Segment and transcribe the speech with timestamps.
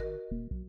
[0.00, 0.59] Thank you.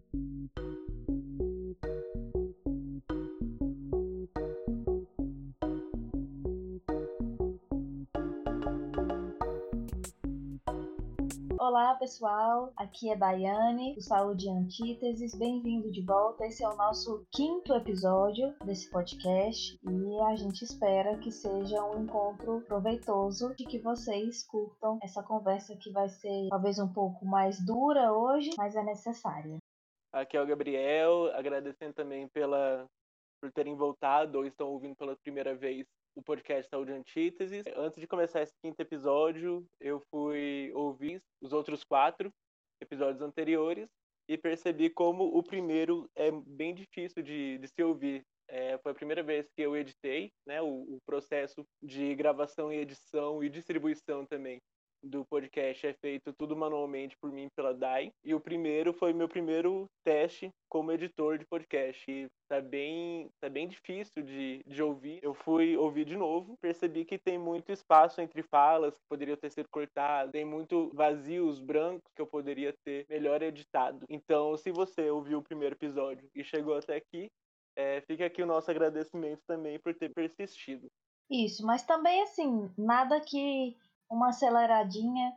[11.64, 16.44] Olá pessoal, aqui é Daiane do Saúde Antíteses, bem-vindo de volta.
[16.44, 22.04] Esse é o nosso quinto episódio desse podcast e a gente espera que seja um
[22.04, 27.64] encontro proveitoso e que vocês curtam essa conversa que vai ser talvez um pouco mais
[27.64, 29.58] dura hoje, mas é necessária.
[30.12, 32.88] Aqui é o Gabriel, agradecendo também pela
[33.40, 37.64] por terem voltado ou estão ouvindo pela primeira vez o podcast Saúde Antíteses.
[37.76, 42.32] Antes de começar esse quinto episódio, eu fui ouvir os outros quatro
[42.82, 43.90] episódios anteriores
[44.28, 48.24] e percebi como o primeiro é bem difícil de, de se ouvir.
[48.48, 52.78] É, foi a primeira vez que eu editei, né, o, o processo de gravação e
[52.78, 54.60] edição e distribuição também
[55.04, 58.12] do podcast é feito tudo manualmente por mim pela Dai.
[58.24, 62.10] E o primeiro foi meu primeiro teste como editor de podcast.
[62.10, 65.20] E tá bem, tá bem difícil de, de ouvir.
[65.22, 69.52] Eu fui ouvir de novo, percebi que tem muito espaço entre falas que poderiam ter
[69.52, 74.06] sido cortadas, tem muito vazios brancos que eu poderia ter melhor editado.
[74.10, 77.30] Então, se você ouviu o primeiro episódio e chegou até aqui,
[77.76, 80.88] é, fica aqui o nosso agradecimento também por ter persistido.
[81.30, 83.78] Isso, mas também assim, nada que
[84.12, 85.34] uma aceleradinha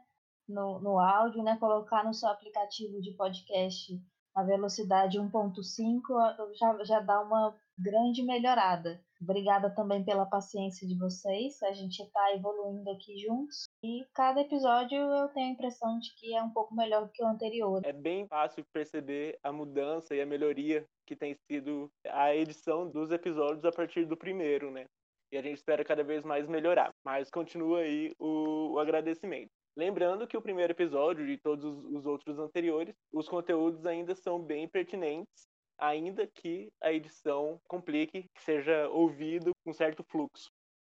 [0.48, 1.56] no, no áudio, né?
[1.58, 3.98] Colocar no seu aplicativo de podcast
[4.34, 6.02] a velocidade 1.5
[6.58, 9.00] já, já dá uma grande melhorada.
[9.22, 11.62] Obrigada também pela paciência de vocês.
[11.62, 16.34] A gente está evoluindo aqui juntos e cada episódio eu tenho a impressão de que
[16.34, 17.80] é um pouco melhor do que o anterior.
[17.84, 23.10] É bem fácil perceber a mudança e a melhoria que tem sido a edição dos
[23.12, 24.86] episódios a partir do primeiro, né?
[25.34, 26.94] E a gente espera cada vez mais melhorar.
[27.04, 29.50] Mas continua aí o, o agradecimento.
[29.76, 34.68] Lembrando que o primeiro episódio e todos os outros anteriores, os conteúdos ainda são bem
[34.68, 40.48] pertinentes, ainda que a edição complique, seja ouvido com certo fluxo.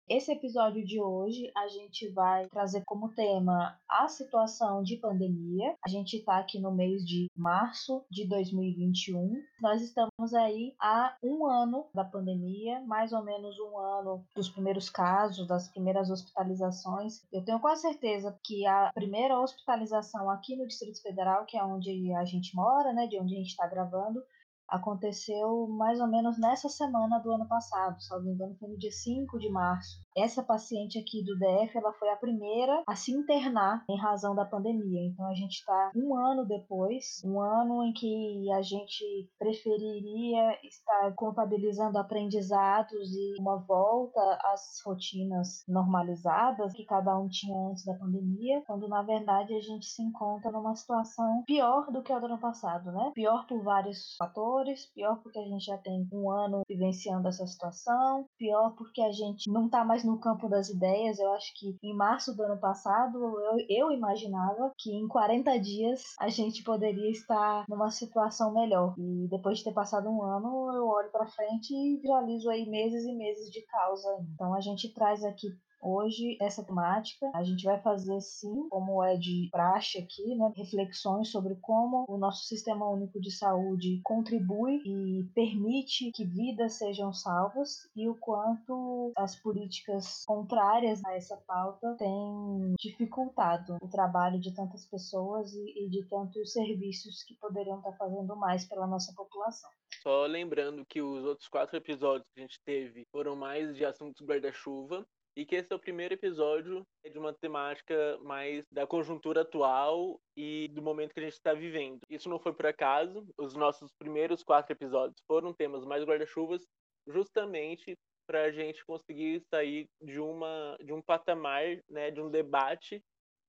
[0.09, 5.75] Esse episódio de hoje a gente vai trazer como tema a situação de pandemia.
[5.85, 9.39] A gente está aqui no mês de março de 2021.
[9.61, 14.89] Nós estamos aí há um ano da pandemia, mais ou menos um ano dos primeiros
[14.89, 17.21] casos, das primeiras hospitalizações.
[17.31, 22.11] Eu tenho quase certeza que a primeira hospitalização aqui no Distrito Federal, que é onde
[22.15, 24.23] a gente mora, né, de onde a gente está gravando,
[24.69, 28.77] aconteceu mais ou menos nessa semana do ano passado, se não me engano foi no
[28.77, 29.99] dia 5 de março.
[30.15, 34.45] Essa paciente aqui do DF, ela foi a primeira a se internar em razão da
[34.45, 35.07] pandemia.
[35.07, 41.13] Então a gente está um ano depois, um ano em que a gente preferiria estar
[41.15, 44.21] contabilizando aprendizados e uma volta
[44.53, 49.85] às rotinas normalizadas que cada um tinha antes da pandemia, quando na verdade a gente
[49.85, 53.11] se encontra numa situação pior do que a do ano passado, né?
[53.13, 54.58] Pior por vários fatores
[54.93, 59.51] pior porque a gente já tem um ano vivenciando essa situação, pior porque a gente
[59.51, 61.19] não está mais no campo das ideias.
[61.19, 66.03] Eu acho que em março do ano passado eu, eu imaginava que em 40 dias
[66.19, 68.95] a gente poderia estar numa situação melhor.
[68.97, 73.05] E depois de ter passado um ano, eu olho para frente e visualizo aí meses
[73.05, 74.09] e meses de causa.
[74.33, 75.47] Então a gente traz aqui
[75.81, 81.29] Hoje, essa temática, a gente vai fazer sim, como é de praxe aqui, né, reflexões
[81.29, 87.89] sobre como o nosso Sistema Único de Saúde contribui e permite que vidas sejam salvas
[87.95, 94.85] e o quanto as políticas contrárias a essa pauta têm dificultado o trabalho de tantas
[94.85, 99.69] pessoas e, e de tantos serviços que poderiam estar fazendo mais pela nossa população.
[100.01, 104.25] Só lembrando que os outros quatro episódios que a gente teve foram mais de assuntos
[104.25, 105.05] guarda-chuva
[105.39, 110.67] e que esse é o primeiro episódio de uma temática mais da conjuntura atual e
[110.73, 112.01] do momento que a gente está vivendo.
[112.09, 116.67] Isso não foi por acaso, os nossos primeiros quatro episódios foram temas mais guarda-chuvas,
[117.07, 123.01] justamente para a gente conseguir sair de, uma, de um patamar, né, de um debate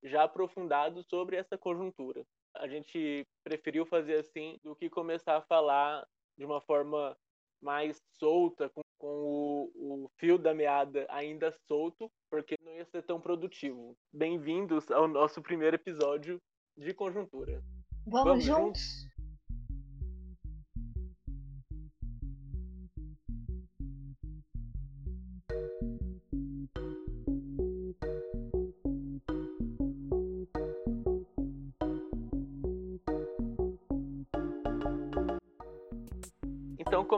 [0.05, 2.25] já aprofundado sobre essa conjuntura.
[2.55, 6.07] A gente preferiu fazer assim do que começar a falar
[6.39, 7.17] de uma forma
[7.61, 9.07] mais solta, com, com
[9.75, 13.97] o, o fio da meada ainda solto, porque não ia ser tão produtivo.
[14.13, 16.41] Bem-vindos ao nosso primeiro episódio
[16.77, 17.63] de Conjuntura.
[18.07, 18.81] Vamos, Vamos juntos?
[18.81, 19.10] juntos?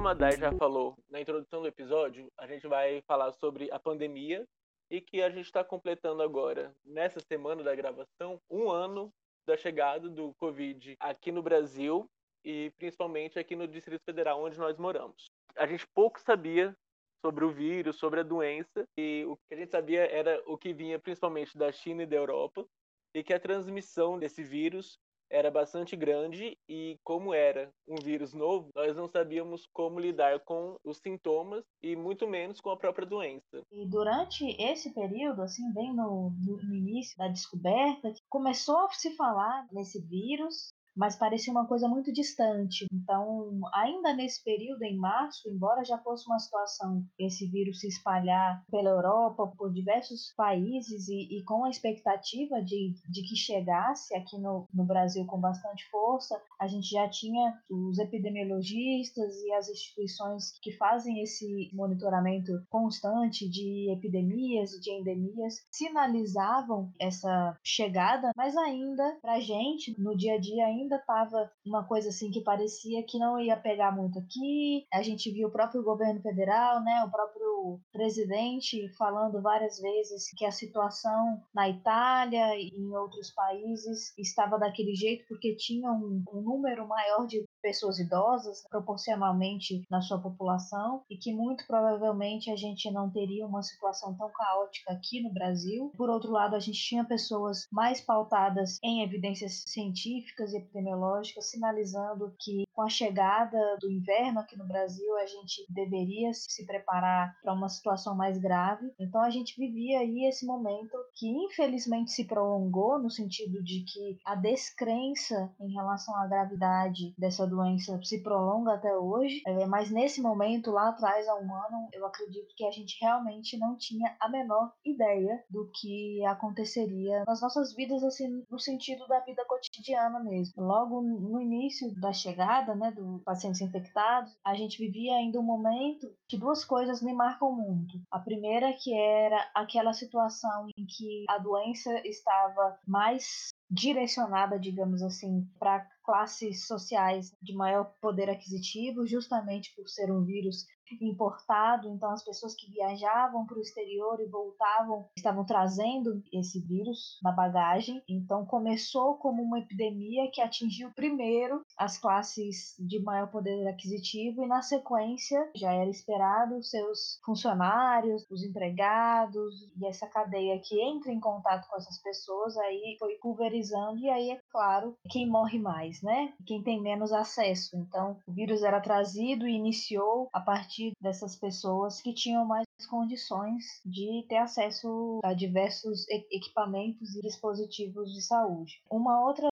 [0.03, 3.79] Como a Dai já falou na introdução do episódio, a gente vai falar sobre a
[3.79, 4.45] pandemia
[4.91, 9.13] e que a gente está completando agora, nessa semana da gravação, um ano
[9.47, 12.05] da chegada do Covid aqui no Brasil.
[12.45, 15.31] e principalmente aqui no Distrito Federal, onde nós moramos.
[15.57, 16.77] A gente pouco sabia
[17.25, 20.73] sobre o vírus, sobre a doença, e o que a gente sabia era o que
[20.73, 22.67] vinha principalmente da China e da Europa,
[23.15, 24.99] e que a transmissão desse vírus
[25.33, 30.77] era bastante grande e como era um vírus novo, nós não sabíamos como lidar com
[30.85, 33.63] os sintomas e muito menos com a própria doença.
[33.73, 39.67] E durante esse período, assim, bem no, no início da descoberta, começou a se falar
[39.73, 42.87] nesse vírus mas parecia uma coisa muito distante.
[42.93, 48.63] Então, ainda nesse período, em março, embora já fosse uma situação esse vírus se espalhar
[48.71, 54.39] pela Europa, por diversos países e, e com a expectativa de, de que chegasse aqui
[54.39, 60.59] no, no Brasil com bastante força, a gente já tinha os epidemiologistas e as instituições
[60.61, 69.19] que fazem esse monitoramento constante de epidemias e de endemias sinalizavam essa chegada, mas ainda,
[69.21, 73.03] para a gente, no dia a dia, ainda ainda estava uma coisa assim que parecia
[73.05, 74.87] que não ia pegar muito aqui.
[74.93, 80.45] A gente viu o próprio governo federal, né, o próprio presidente falando várias vezes que
[80.45, 86.41] a situação na Itália e em outros países estava daquele jeito porque tinha um, um
[86.41, 92.91] número maior de pessoas idosas proporcionalmente na sua população e que muito provavelmente a gente
[92.91, 95.93] não teria uma situação tão caótica aqui no Brasil.
[95.97, 102.35] Por outro lado, a gente tinha pessoas mais pautadas em evidências científicas e epidemiológicas sinalizando
[102.39, 107.53] que com a chegada do inverno aqui no Brasil a gente deveria se preparar para
[107.53, 108.93] uma situação mais grave.
[108.99, 114.19] Então a gente vivia aí esse momento que infelizmente se prolongou no sentido de que
[114.25, 120.21] a descrença em relação à gravidade dessa doença se prolonga até hoje, é, mas nesse
[120.21, 124.29] momento, lá atrás, há um ano, eu acredito que a gente realmente não tinha a
[124.29, 130.63] menor ideia do que aconteceria nas nossas vidas, assim, no sentido da vida cotidiana mesmo.
[130.63, 136.07] Logo no início da chegada, né, dos pacientes infectados, a gente vivia ainda um momento
[136.29, 138.01] que duas coisas me marcam muito.
[138.11, 145.49] A primeira que era aquela situação em que a doença estava mais direcionada, digamos assim,
[145.59, 150.67] para classes sociais de maior poder aquisitivo, justamente por ser um vírus
[151.01, 157.19] importado, então as pessoas que viajavam para o exterior e voltavam estavam trazendo esse vírus
[157.23, 158.03] na bagagem.
[158.09, 164.47] Então começou como uma epidemia que atingiu primeiro as classes de maior poder aquisitivo e
[164.47, 171.21] na sequência já era esperado seus funcionários, os empregados e essa cadeia que entra em
[171.21, 176.33] contato com essas pessoas aí foi pulverizando e aí claro quem morre mais, né?
[176.47, 177.77] Quem tem menos acesso.
[177.77, 183.65] Então o vírus era trazido e iniciou a partir dessas pessoas que tinham mais condições
[183.85, 188.83] de ter acesso a diversos equipamentos e dispositivos de saúde.
[188.91, 189.49] Uma outra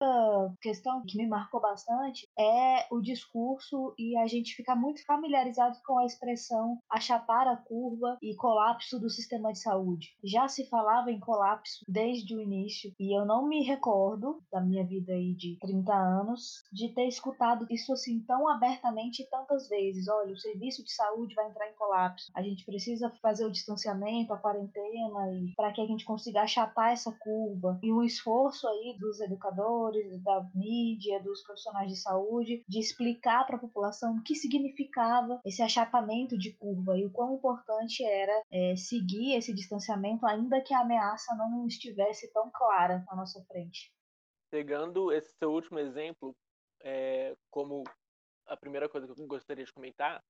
[0.60, 5.98] questão que me marcou bastante é o discurso e a gente ficar muito familiarizado com
[5.98, 10.14] a expressão achatar a curva e colapso do sistema de saúde.
[10.22, 14.84] Já se falava em colapso desde o início e eu não me recordo da minha
[14.90, 20.08] vida aí de 30 anos de ter escutado isso assim tão abertamente tantas vezes.
[20.08, 22.32] Olha, o serviço de saúde vai entrar em colapso.
[22.34, 26.90] A gente precisa fazer o distanciamento, a quarentena, e para que a gente consiga achatar
[26.90, 27.78] essa curva.
[27.82, 33.56] E o esforço aí dos educadores, da mídia, dos profissionais de saúde, de explicar para
[33.56, 38.74] a população o que significava esse achatamento de curva e o quão importante era é,
[38.76, 43.92] seguir esse distanciamento, ainda que a ameaça não estivesse tão clara na nossa frente.
[44.50, 46.34] Pegando esse seu último exemplo,
[46.82, 47.84] é, como
[48.46, 50.22] a primeira coisa que eu gostaria de comentar,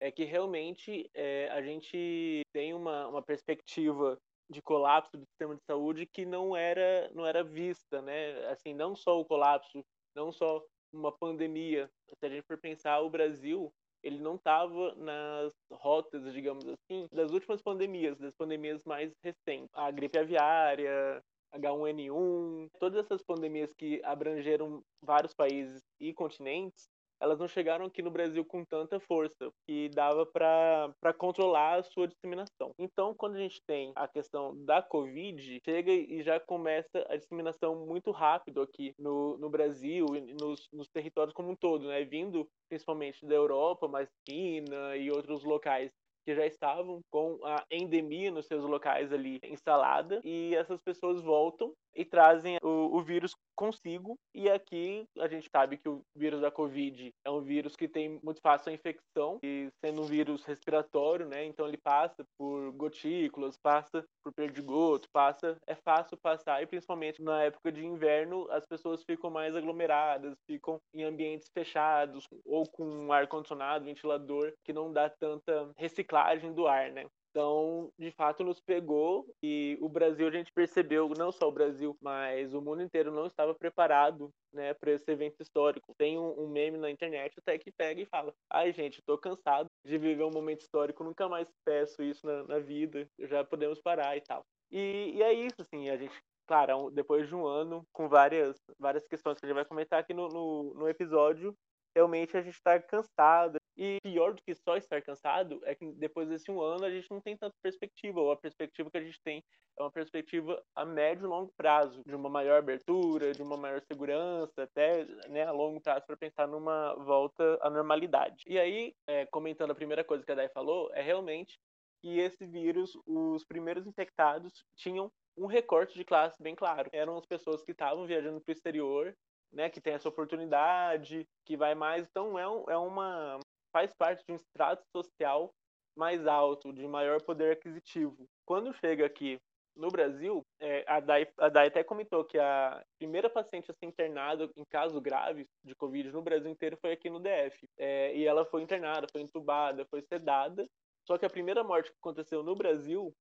[0.00, 4.18] é que realmente é, a gente tem uma, uma perspectiva
[4.50, 8.46] de colapso do sistema de saúde que não era não era vista, né?
[8.48, 10.62] Assim, não só o colapso, não só
[10.92, 11.90] uma pandemia.
[12.18, 17.32] Se a gente for pensar, o Brasil ele não estava nas rotas, digamos assim, das
[17.32, 19.70] últimas pandemias, das pandemias mais recentes.
[19.72, 21.22] A gripe aviária,
[21.54, 26.88] H1N1, todas essas pandemias que abrangeram vários países e continentes,
[27.20, 32.06] elas não chegaram aqui no Brasil com tanta força que dava para controlar a sua
[32.06, 32.72] disseminação.
[32.78, 37.86] Então, quando a gente tem a questão da Covid, chega e já começa a disseminação
[37.86, 42.04] muito rápido aqui no, no Brasil e nos, nos territórios como um todo, né?
[42.04, 45.90] Vindo principalmente da Europa, mas China e outros locais
[46.24, 51.72] que já estavam com a endemia nos seus locais ali instalada e essas pessoas voltam
[51.94, 54.16] e trazem o, o, vírus consigo.
[54.34, 58.18] E aqui a gente sabe que o vírus da Covid é um vírus que tem
[58.20, 61.44] muito fácil a infecção, e sendo um vírus respiratório, né?
[61.44, 67.44] Então ele passa por gotículas, passa por perdigoto, passa, é fácil passar e principalmente na
[67.44, 73.28] época de inverno as pessoas ficam mais aglomeradas, ficam em ambientes fechados ou com ar
[73.28, 76.13] condicionado, ventilador, que não dá tanta reciclagem
[76.54, 77.06] do ar, né?
[77.30, 81.96] Então, de fato, nos pegou e o Brasil, a gente percebeu, não só o Brasil,
[82.00, 85.92] mas o mundo inteiro não estava preparado né, para esse evento histórico.
[85.98, 89.66] Tem um, um, meme na internet até que pega e fala: ai, gente, estou cansado
[89.84, 94.16] de viver um momento histórico, nunca mais peço isso na, na vida, já podemos parar
[94.16, 94.44] e tal.
[94.70, 96.16] E, e é isso, assim, a gente
[96.46, 100.12] claro, depois de um ano, com várias, várias questões que a gente vai comentar aqui
[100.12, 101.54] no, no, no episódio,
[101.96, 103.56] realmente a gente está cansado.
[103.76, 107.10] E pior do que só estar cansado é que depois desse um ano a gente
[107.10, 109.42] não tem tanta perspectiva, ou a perspectiva que a gente tem
[109.76, 113.82] é uma perspectiva a médio e longo prazo, de uma maior abertura, de uma maior
[113.82, 118.44] segurança, até né, a longo prazo para pensar numa volta à normalidade.
[118.46, 121.58] E aí, é, comentando a primeira coisa que a Dai falou, é realmente
[122.00, 126.88] que esse vírus, os primeiros infectados tinham um recorte de classe bem claro.
[126.92, 129.12] Eram as pessoas que estavam viajando para o exterior
[129.54, 132.06] né, que tem essa oportunidade, que vai mais.
[132.10, 133.38] Então é, um, é uma.
[133.74, 135.52] Faz parte de um estrato social
[135.96, 138.28] mais alto, de maior poder aquisitivo.
[138.46, 139.40] Quando chega aqui
[139.76, 143.86] no Brasil, é, a, Dai, a Dai até comentou que a primeira paciente a ser
[143.86, 147.68] internada em caso grave de Covid no Brasil inteiro foi aqui no DF.
[147.76, 150.64] É, e ela foi internada, foi entubada, foi sedada.
[151.04, 153.12] Só que a primeira morte que aconteceu no Brasil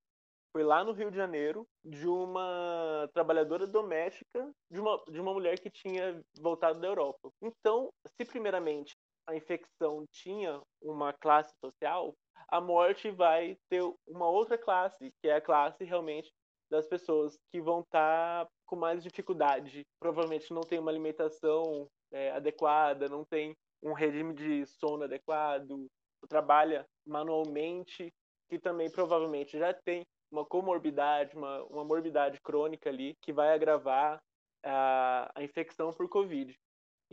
[0.52, 5.60] foi lá no Rio de Janeiro, de uma trabalhadora doméstica, de uma, de uma mulher
[5.60, 7.32] que tinha voltado da Europa.
[7.42, 8.96] Então, se primeiramente
[9.28, 12.16] a infecção tinha uma classe social,
[12.48, 16.32] a morte vai ter uma outra classe, que é a classe realmente
[16.70, 19.86] das pessoas que vão estar tá com mais dificuldade.
[20.00, 25.88] Provavelmente não tem uma alimentação é, adequada, não tem um regime de sono adequado,
[26.28, 28.12] trabalha manualmente,
[28.50, 34.22] que também provavelmente já tem uma comorbidade, uma, uma morbidade crônica ali, que vai agravar
[34.64, 36.56] a, a infecção por Covid.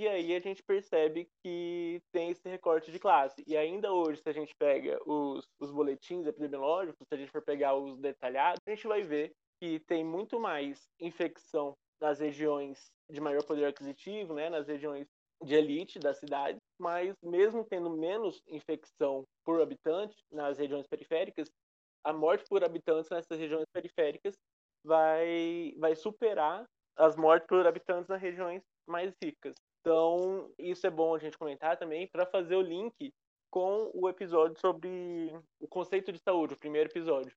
[0.00, 3.44] E aí a gente percebe que tem esse recorte de classe.
[3.46, 7.42] E ainda hoje, se a gente pega os, os boletins epidemiológicos, se a gente for
[7.42, 9.30] pegar os detalhados, a gente vai ver
[9.60, 15.06] que tem muito mais infecção nas regiões de maior poder aquisitivo, né, nas regiões
[15.44, 21.50] de elite da cidade, mas mesmo tendo menos infecção por habitante nas regiões periféricas,
[22.02, 24.34] a morte por habitantes nessas regiões periféricas
[24.82, 26.64] vai, vai superar
[26.96, 29.54] as mortes por habitantes nas regiões mais ricas.
[29.80, 33.12] Então, isso é bom a gente comentar também para fazer o link
[33.50, 37.34] com o episódio sobre o conceito de saúde, o primeiro episódio,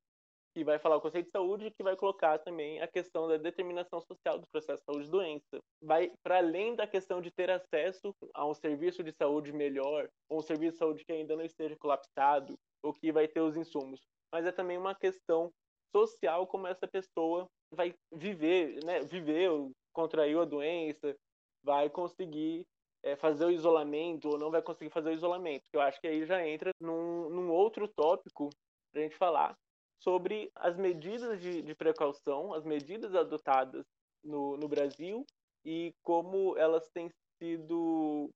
[0.54, 3.38] que vai falar o conceito de saúde e que vai colocar também a questão da
[3.38, 5.60] determinação social do processo de saúde doença.
[5.82, 10.40] Vai para além da questão de ter acesso a um serviço de saúde melhor, ou
[10.40, 14.02] um serviço de saúde que ainda não esteja colapsado, ou que vai ter os insumos
[14.34, 15.54] mas é também uma questão
[15.96, 19.02] social como essa pessoa vai viver, né?
[19.02, 21.16] Viveu, contraiu a doença,
[21.64, 22.66] vai conseguir
[23.02, 25.64] é, fazer o isolamento ou não vai conseguir fazer o isolamento.
[25.72, 28.50] Eu acho que aí já entra num, num outro tópico
[28.92, 29.58] para a gente falar
[30.00, 33.86] sobre as medidas de, de precaução, as medidas adotadas
[34.24, 35.26] no, no Brasil
[35.66, 37.10] e como elas têm
[37.42, 38.30] sido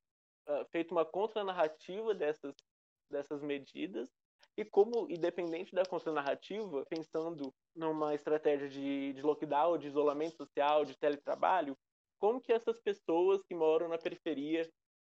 [0.48, 2.56] uh, feito uma contranarrativa dessas,
[3.10, 4.10] dessas medidas
[4.58, 10.98] e como, independente da narrativa, pensando numa estratégia de, de lockdown, de isolamento social, de
[10.98, 11.78] teletrabalho,
[12.20, 14.68] como que essas pessoas que moram na periferia,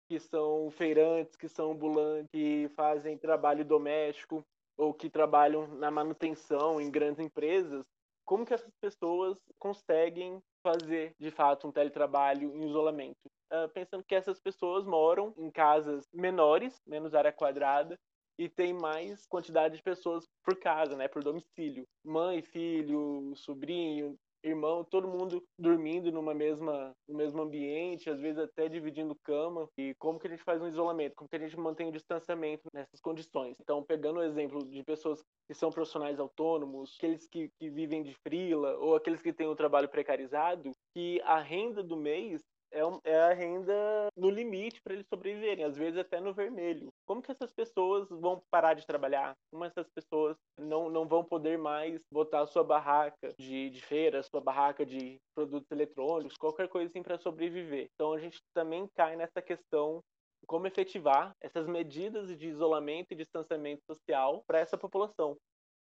[0.10, 4.44] que são feirantes, que são ambulantes, que fazem trabalho doméstico
[4.78, 7.86] ou que trabalham na manutenção em grandes empresas,
[8.26, 13.30] como que essas pessoas conseguem fazer de fato um teletrabalho em isolamento?
[13.52, 17.98] Uh, pensando que essas pessoas moram em casas menores, menos área quadrada,
[18.38, 21.86] e tem mais quantidade de pessoas por casa, né, por domicílio.
[22.06, 28.68] Mãe, filho, sobrinho, irmão, todo mundo dormindo numa mesma, no mesmo ambiente, às vezes até
[28.68, 29.68] dividindo cama.
[29.78, 31.16] E como que a gente faz um isolamento?
[31.16, 33.58] Como que a gente mantém o distanciamento nessas condições?
[33.60, 38.14] Então, pegando o exemplo de pessoas que são profissionais autônomos, aqueles que, que vivem de
[38.24, 43.00] frila ou aqueles que têm um trabalho precarizado, que a renda do mês é, um,
[43.04, 46.90] é a renda no limite para eles sobreviverem, às vezes até no vermelho.
[47.06, 49.36] Como que essas pessoas vão parar de trabalhar?
[49.52, 54.42] Como essas pessoas não, não vão poder mais botar sua barraca de, de feira, sua
[54.42, 57.88] barraca de produtos eletrônicos, qualquer coisa assim para sobreviver?
[57.94, 60.02] Então a gente também cai nessa questão
[60.48, 65.36] como efetivar essas medidas de isolamento e distanciamento social para essa população.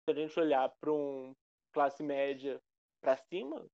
[0.04, 1.32] Se a gente olhar para um
[1.72, 2.58] classe média
[3.02, 3.66] para cima,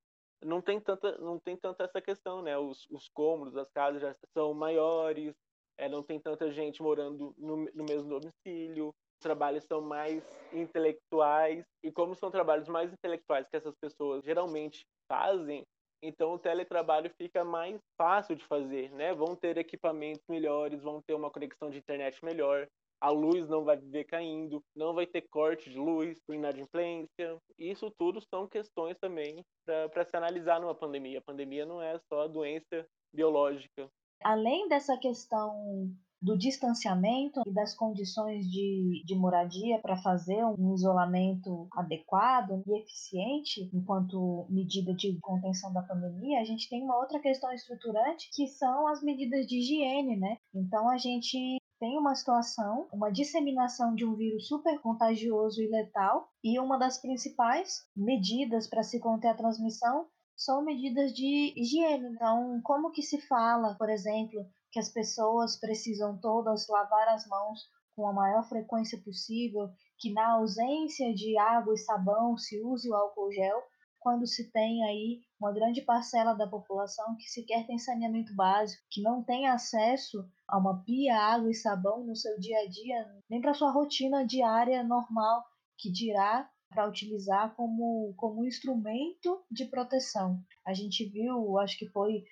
[0.44, 4.14] não tem tanta não tem tanta essa questão né os, os cômodos as casas já
[4.36, 5.34] são maiores
[5.78, 10.22] é, não tem tanta gente morando no, no mesmo domicílio trabalhos são mais
[10.52, 15.64] intelectuais e como são trabalhos mais intelectuais que essas pessoas geralmente fazem,
[16.02, 19.14] então o teletrabalho fica mais fácil de fazer, né?
[19.14, 22.66] Vão ter equipamentos melhores, vão ter uma conexão de internet melhor,
[23.02, 27.36] a luz não vai viver caindo, não vai ter corte de luz por inadimplência.
[27.58, 29.44] Isso tudo são questões também
[29.92, 31.18] para se analisar numa pandemia.
[31.18, 33.88] A pandemia não é só a doença biológica.
[34.22, 35.90] Além dessa questão
[36.22, 43.68] do distanciamento e das condições de, de moradia para fazer um isolamento adequado e eficiente
[43.74, 48.86] enquanto medida de contenção da pandemia, a gente tem uma outra questão estruturante que são
[48.86, 50.36] as medidas de higiene, né?
[50.54, 56.28] Então a gente tem uma situação, uma disseminação de um vírus super contagioso e letal,
[56.40, 62.06] e uma das principais medidas para se conter a transmissão são medidas de higiene.
[62.14, 67.58] Então, como que se fala, por exemplo, que as pessoas precisam todas lavar as mãos
[67.96, 72.94] com a maior frequência possível, que na ausência de água e sabão se use o
[72.94, 73.60] álcool gel,
[74.02, 79.00] quando se tem aí uma grande parcela da população que sequer tem saneamento básico, que
[79.00, 83.40] não tem acesso a uma pia, água e sabão no seu dia a dia, nem
[83.40, 85.44] para sua rotina diária normal,
[85.78, 90.42] que dirá para utilizar como, como instrumento de proteção.
[90.66, 92.24] A gente viu, acho que foi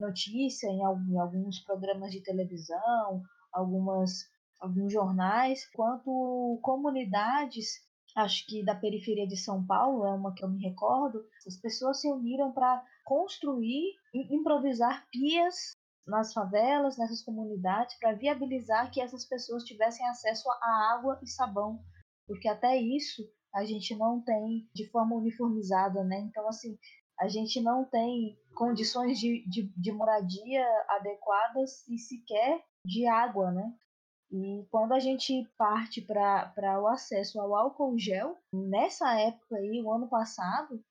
[0.00, 3.22] notícia em, em alguns programas de televisão,
[3.52, 7.82] algumas alguns jornais, quanto comunidades
[8.14, 12.00] acho que da periferia de São Paulo, é uma que eu me recordo, as pessoas
[12.00, 15.72] se uniram para construir e improvisar pias
[16.06, 21.82] nas favelas, nessas comunidades, para viabilizar que essas pessoas tivessem acesso a água e sabão,
[22.26, 23.22] porque até isso
[23.54, 26.18] a gente não tem de forma uniformizada, né?
[26.20, 26.76] Então, assim,
[27.18, 33.72] a gente não tem condições de, de, de moradia adequadas e sequer de água, né?
[34.36, 39.92] E quando a gente parte para o acesso ao álcool gel, nessa época aí, o
[39.92, 40.82] ano passado,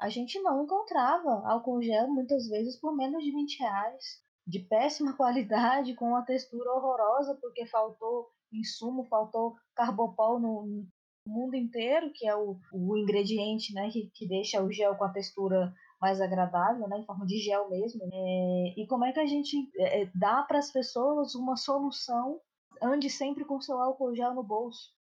[0.00, 4.22] a gente não encontrava álcool gel muitas vezes por menos de 20 reais.
[4.46, 10.86] De péssima qualidade, com uma textura horrorosa, porque faltou insumo, faltou carbopol no
[11.26, 15.12] mundo inteiro, que é o, o ingrediente né, que, que deixa o gel com a
[15.12, 18.00] textura mais agradável, né, em forma de gel mesmo.
[18.12, 22.40] É, e como é que a gente é, dá para as pessoas uma solução
[22.82, 24.92] ande sempre com seu álcool gel no bolso,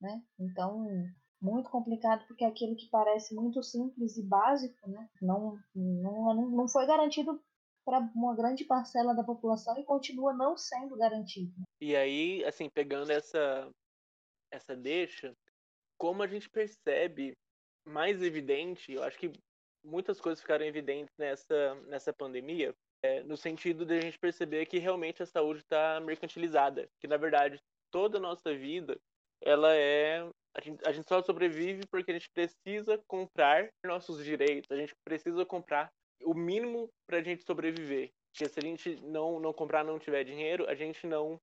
[0.00, 0.22] né?
[0.38, 0.86] Então,
[1.40, 5.08] muito complicado porque é aquilo que parece muito simples e básico, né?
[5.20, 7.40] Não, não, não foi garantido
[7.84, 11.52] para uma grande parcela da população e continua não sendo garantido.
[11.80, 13.70] E aí, assim, pegando essa
[14.50, 15.32] essa deixa,
[15.98, 17.32] como a gente percebe
[17.86, 19.32] mais evidente, eu acho que
[19.84, 24.78] muitas coisas ficaram evidentes nessa nessa pandemia, é, no sentido de a gente perceber que
[24.78, 28.98] realmente a saúde está mercantilizada, que na verdade toda a nossa vida
[29.40, 34.70] ela é a gente, a gente só sobrevive porque a gente precisa comprar nossos direitos,
[34.70, 38.10] a gente precisa comprar o mínimo para a gente sobreviver.
[38.32, 41.38] Porque se a gente não não comprar, não tiver dinheiro, a gente não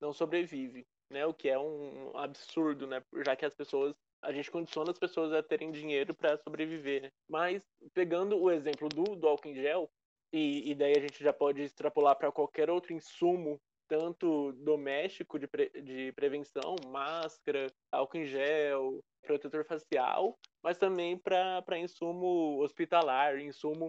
[0.00, 1.26] não sobrevive, né?
[1.26, 3.02] O que é um absurdo, né?
[3.24, 7.02] Já que as pessoas a gente condiciona as pessoas a terem dinheiro para sobreviver.
[7.02, 7.10] Né?
[7.28, 7.62] Mas
[7.92, 9.90] pegando o exemplo do, do álcool em gel,
[10.34, 15.46] e, e daí a gente já pode extrapolar para qualquer outro insumo, tanto doméstico de,
[15.46, 23.86] pre, de prevenção, máscara, álcool em gel, protetor facial, mas também para insumo hospitalar, insumo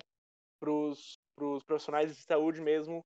[0.60, 1.18] para os
[1.66, 3.04] profissionais de saúde mesmo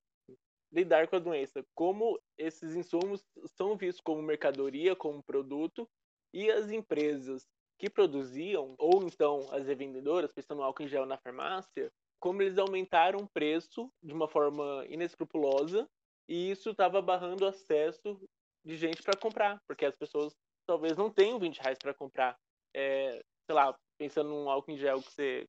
[0.70, 1.64] lidar com a doença.
[1.74, 3.24] Como esses insumos
[3.56, 5.88] são vistos como mercadoria, como produto,
[6.34, 7.48] e as empresas
[7.78, 11.90] que produziam, ou então as revendedoras, pensando no álcool em gel na farmácia,
[12.20, 15.90] como eles aumentaram o preço de uma forma inescrupulosa
[16.28, 18.20] e isso estava barrando o acesso
[18.64, 20.36] de gente para comprar, porque as pessoas
[20.68, 22.38] talvez não tenham 20 reais para comprar.
[22.76, 25.48] É, sei lá, pensando num álcool em gel que você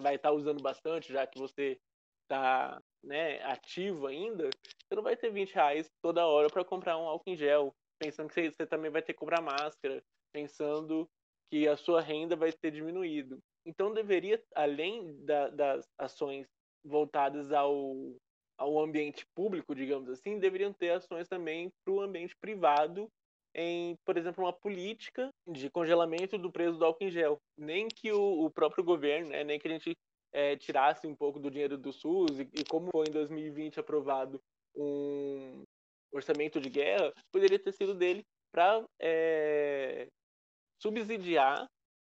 [0.00, 1.78] vai estar tá usando bastante, já que você
[2.22, 7.06] está né, ativo ainda, você não vai ter 20 reais toda hora para comprar um
[7.06, 11.06] álcool em gel, pensando que você, você também vai ter que comprar máscara, pensando
[11.50, 13.38] que a sua renda vai ter diminuído.
[13.64, 16.46] Então deveria, além da, das ações
[16.84, 18.16] voltadas ao,
[18.58, 23.08] ao ambiente público, digamos assim, deveriam ter ações também para o ambiente privado
[23.54, 27.38] em, por exemplo, uma política de congelamento do preço do álcool em gel.
[27.56, 29.94] Nem que o, o próprio governo, né, nem que a gente
[30.32, 34.40] é, tirasse um pouco do dinheiro do SUS e, e como foi em 2020 aprovado
[34.74, 35.62] um
[36.10, 40.06] orçamento de guerra, poderia ter sido dele para é,
[40.80, 41.66] subsidiar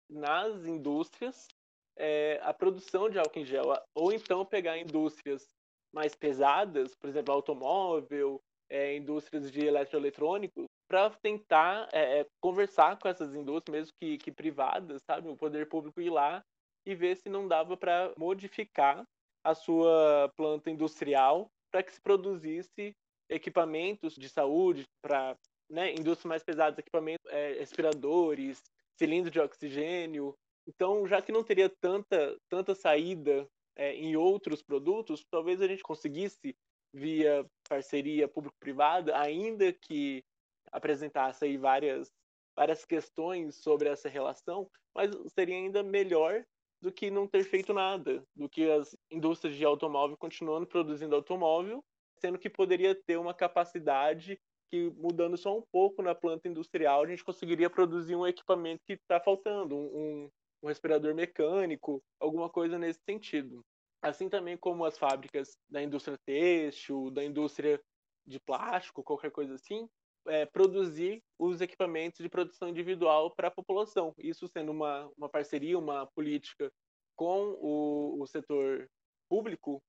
[0.09, 1.49] nas indústrias
[1.97, 5.49] é, a produção de álcool em gel, ou então pegar indústrias
[5.93, 8.41] mais pesadas, por exemplo, automóvel,
[8.71, 15.03] é, indústrias de eletroeletrônicos, para tentar é, conversar com essas indústrias, mesmo que, que privadas,
[15.05, 15.29] sabe?
[15.29, 16.43] O poder público ir lá
[16.87, 19.05] e ver se não dava para modificar
[19.45, 22.93] a sua planta industrial para que se produzisse
[23.29, 25.37] equipamentos de saúde para
[25.71, 28.63] né, indústrias mais pesadas, equipamentos, é, respiradores,
[28.99, 30.35] cilindros de oxigênio.
[30.67, 35.83] Então, já que não teria tanta, tanta saída é, em outros produtos, talvez a gente
[35.83, 36.55] conseguisse,
[36.93, 40.25] via parceria público-privada, ainda que
[40.73, 42.11] apresentasse aí várias,
[42.57, 46.45] várias questões sobre essa relação, mas seria ainda melhor
[46.81, 51.85] do que não ter feito nada, do que as indústrias de automóvel continuando produzindo automóvel,
[52.21, 54.39] sendo que poderia ter uma capacidade
[54.71, 58.95] que, mudando só um pouco na planta industrial, a gente conseguiria produzir um equipamento que
[58.95, 60.31] está faltando, um,
[60.63, 63.65] um respirador mecânico, alguma coisa nesse sentido.
[64.03, 67.81] Assim também como as fábricas da indústria têxtil, da indústria
[68.27, 69.89] de plástico, qualquer coisa assim,
[70.27, 74.15] é, produzir os equipamentos de produção individual para a população.
[74.19, 76.71] Isso sendo uma, uma parceria, uma política
[77.17, 78.89] com o, o setor
[79.29, 79.83] público,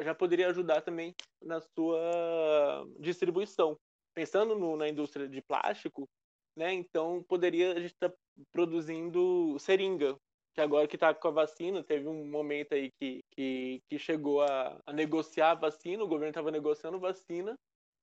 [0.00, 3.76] já poderia ajudar também na sua distribuição.
[4.14, 6.08] Pensando no, na indústria de plástico,
[6.56, 8.16] né, então poderia a gente estar tá
[8.52, 10.16] produzindo seringa,
[10.54, 14.42] que agora que está com a vacina, teve um momento aí que, que, que chegou
[14.42, 17.54] a, a negociar a vacina, o governo estava negociando vacina,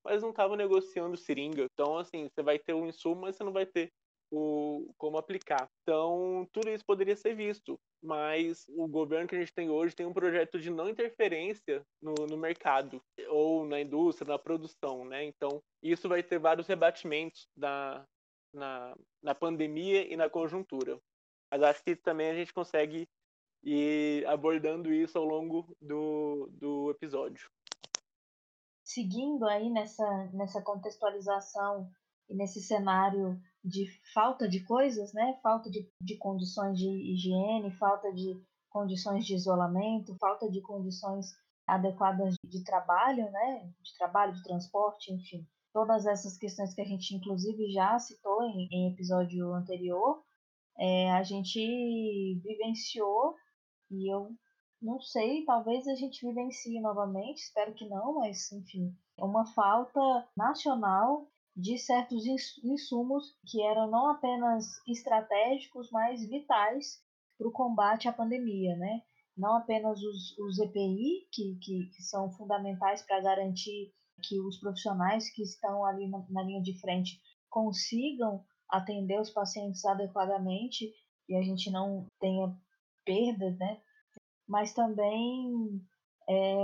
[0.03, 1.67] mas não estava negociando seringa.
[1.71, 3.89] Então, assim, você vai ter o insumo, mas você não vai ter
[4.31, 5.67] o como aplicar.
[5.83, 10.05] Então, tudo isso poderia ser visto, mas o governo que a gente tem hoje tem
[10.05, 15.23] um projeto de não interferência no, no mercado ou na indústria, na produção, né?
[15.23, 18.05] Então, isso vai ter vários rebatimentos na,
[18.53, 20.99] na, na pandemia e na conjuntura.
[21.51, 23.07] Mas acho que também a gente consegue
[23.63, 27.49] ir abordando isso ao longo do, do episódio
[28.89, 31.91] seguindo aí nessa, nessa contextualização
[32.29, 35.39] nesse cenário de falta de coisas, né?
[35.41, 41.27] Falta de, de condições de higiene, falta de condições de isolamento, falta de condições
[41.67, 43.71] adequadas de trabalho, né?
[43.81, 45.45] De trabalho, de transporte, enfim.
[45.73, 50.23] Todas essas questões que a gente, inclusive, já citou em, em episódio anterior,
[50.77, 51.59] é, a gente
[52.43, 53.35] vivenciou
[53.91, 54.31] e eu
[54.81, 59.99] não sei, talvez a gente vivencie novamente, espero que não, mas enfim, é uma falta
[60.37, 61.29] nacional
[61.59, 62.25] de certos
[62.63, 67.03] insumos que eram não apenas estratégicos, mas vitais
[67.37, 69.01] para o combate à pandemia, né?
[69.35, 73.93] Não apenas os, os EPI, que, que, que são fundamentais para garantir
[74.23, 77.19] que os profissionais que estão ali na, na linha de frente
[77.49, 80.93] consigam atender os pacientes adequadamente
[81.27, 82.55] e a gente não tenha
[83.05, 83.81] perdas, né?
[84.47, 85.81] mas também
[86.27, 86.55] é,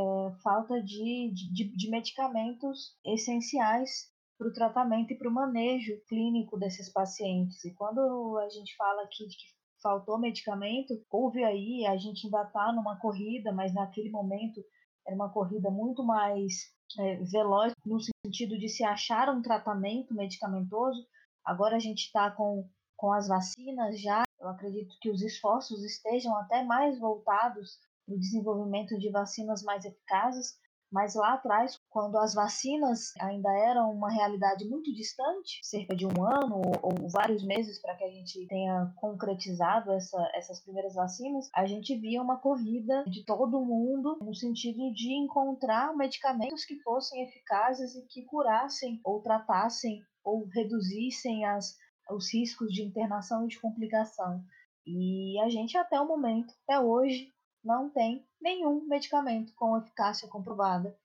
[0.41, 6.91] falta de, de, de medicamentos essenciais para o tratamento e para o manejo clínico desses
[6.91, 7.63] pacientes.
[7.63, 9.45] E quando a gente fala aqui de que
[9.81, 14.61] faltou medicamento, houve aí, a gente ainda está numa corrida, mas naquele momento
[15.05, 16.53] era uma corrida muito mais
[16.99, 21.05] é, veloz no sentido de se achar um tratamento medicamentoso.
[21.43, 22.67] Agora a gente está com,
[22.97, 28.95] com as vacinas já eu acredito que os esforços estejam até mais voltados no desenvolvimento
[28.99, 30.55] de vacinas mais eficazes,
[30.95, 36.23] mas lá atrás, quando as vacinas ainda eram uma realidade muito distante, cerca de um
[36.23, 41.65] ano ou, vários meses para que a gente tenha concretizado essa, essas primeiras vacinas, a
[41.65, 47.93] gente via uma corrida de todo mundo no sentido de encontrar medicamentos que fossem eficazes
[47.93, 51.75] e que curassem ou tratassem ou reduzissem as,
[52.09, 54.41] os riscos de internação e de complicação.
[54.87, 57.34] E a gente, até o momento, até hoje,
[57.65, 60.95] não tem nenhum medicamento com eficácia comprovada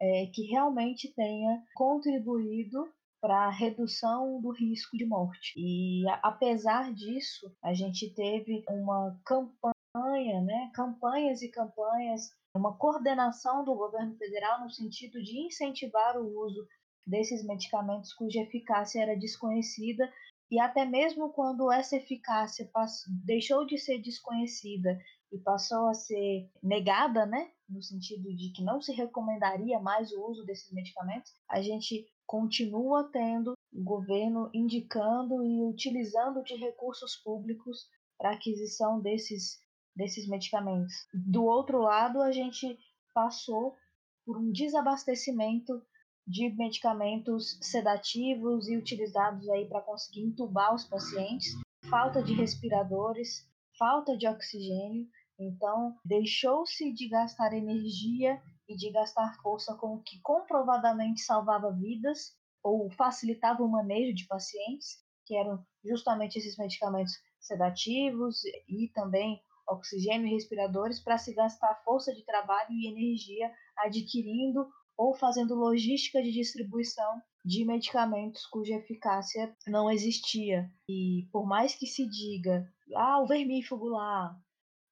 [0.00, 2.88] é, que realmente tenha contribuído
[3.20, 5.52] para a redução do risco de morte.
[5.56, 13.74] E apesar disso, a gente teve uma campanha, né, campanhas e campanhas, uma coordenação do
[13.74, 16.66] governo federal no sentido de incentivar o uso
[17.06, 20.10] desses medicamentos cuja eficácia era desconhecida
[20.50, 24.98] e até mesmo quando essa eficácia passou, deixou de ser desconhecida
[25.32, 30.24] e passou a ser negada, né, no sentido de que não se recomendaria mais o
[30.28, 37.88] uso desses medicamentos, a gente continua tendo o governo indicando e utilizando de recursos públicos
[38.18, 39.58] para aquisição desses,
[39.94, 40.94] desses medicamentos.
[41.12, 42.78] Do outro lado, a gente
[43.12, 43.76] passou
[44.24, 45.82] por um desabastecimento
[46.26, 51.54] de medicamentos sedativos e utilizados aí para conseguir entubar os pacientes,
[51.88, 55.06] falta de respiradores, falta de oxigênio.
[55.38, 62.34] Então, deixou-se de gastar energia e de gastar força com o que comprovadamente salvava vidas,
[62.62, 70.26] ou facilitava o manejo de pacientes, que eram justamente esses medicamentos sedativos e também oxigênio
[70.26, 76.32] e respiradores para se gastar força de trabalho e energia adquirindo ou fazendo logística de
[76.32, 80.70] distribuição de medicamentos cuja eficácia não existia.
[80.88, 84.36] E por mais que se diga, ah, o vermífugo lá,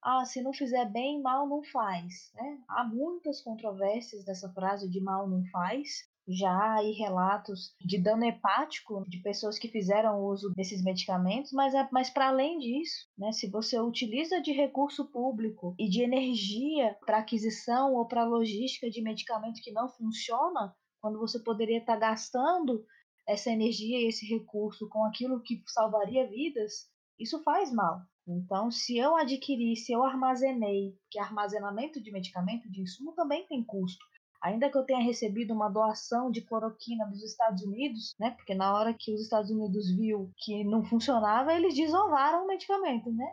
[0.04, 2.30] ah, se não fizer bem, mal não faz.
[2.34, 2.58] Né?
[2.68, 9.04] Há muitas controvérsias dessa frase de mal não faz, já há relatos de dano hepático
[9.08, 13.48] de pessoas que fizeram uso desses medicamentos, mas, é, mas para além disso, né, se
[13.48, 19.60] você utiliza de recurso público e de energia para aquisição ou para logística de medicamento
[19.62, 22.84] que não funciona, quando você poderia estar tá gastando
[23.26, 26.88] essa energia e esse recurso com aquilo que salvaria vidas,
[27.18, 28.00] isso faz mal.
[28.26, 33.62] Então, se eu adquiri, se eu armazenei, que armazenamento de medicamento, de insumo também tem
[33.62, 34.04] custo
[34.44, 38.32] ainda que eu tenha recebido uma doação de cloroquina dos Estados Unidos, né?
[38.32, 43.10] Porque na hora que os Estados Unidos viu que não funcionava, eles desovaram o medicamento,
[43.10, 43.24] né?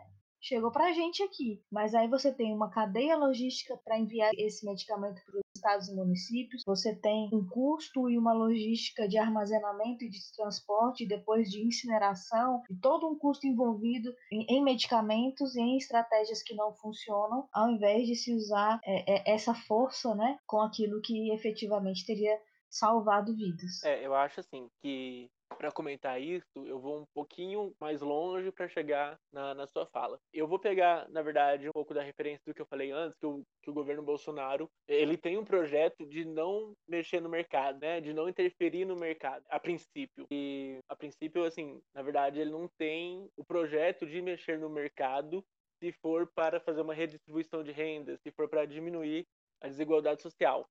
[0.42, 1.62] Chegou para a gente aqui.
[1.70, 5.94] Mas aí você tem uma cadeia logística para enviar esse medicamento para os estados e
[5.94, 11.64] municípios, você tem um custo e uma logística de armazenamento e de transporte, depois de
[11.64, 17.48] incineração, e todo um custo envolvido em, em medicamentos e em estratégias que não funcionam,
[17.52, 22.36] ao invés de se usar é, é, essa força né, com aquilo que efetivamente teria
[22.68, 23.82] salvado vidas.
[23.84, 28.68] É, eu acho assim que para comentar isso, eu vou um pouquinho mais longe para
[28.68, 30.18] chegar na, na, sua fala.
[30.32, 33.26] Eu vou pegar, na verdade, um pouco da referência do que eu falei antes, que
[33.26, 38.00] o, que o governo Bolsonaro ele tem um projeto de não mexer no mercado, né,
[38.00, 40.26] de não interferir no mercado, a princípio.
[40.30, 45.44] E a princípio, assim, na verdade, ele não tem o projeto de mexer no mercado
[45.82, 49.26] se for para fazer uma redistribuição de renda, se for para diminuir
[49.60, 50.68] a desigualdade social.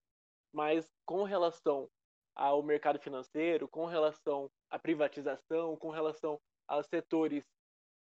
[0.54, 1.90] Mas com relação
[2.36, 7.44] ao mercado financeiro, com relação à privatização, com relação aos setores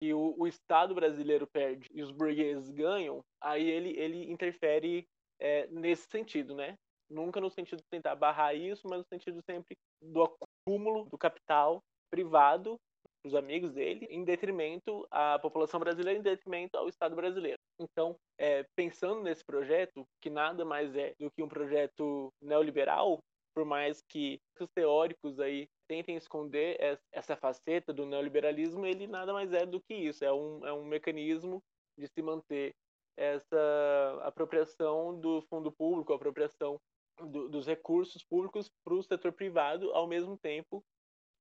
[0.01, 5.07] que o, o Estado brasileiro perde e os burgueses ganham, aí ele, ele interfere
[5.39, 6.75] é, nesse sentido, né?
[7.09, 11.81] Nunca no sentido de tentar barrar isso, mas no sentido sempre do acúmulo do capital
[12.11, 12.77] privado
[13.25, 17.57] os amigos dele, em detrimento à população brasileira, em detrimento ao Estado brasileiro.
[17.79, 23.19] Então, é, pensando nesse projeto, que nada mais é do que um projeto neoliberal,
[23.57, 26.77] por mais que os teóricos aí tentem esconder
[27.11, 30.85] essa faceta do neoliberalismo, ele nada mais é do que isso, é um, é um
[30.85, 31.63] mecanismo
[31.97, 32.75] de se manter
[33.17, 36.79] essa apropriação do fundo público, apropriação
[37.19, 40.85] do, dos recursos públicos para o setor privado, ao mesmo tempo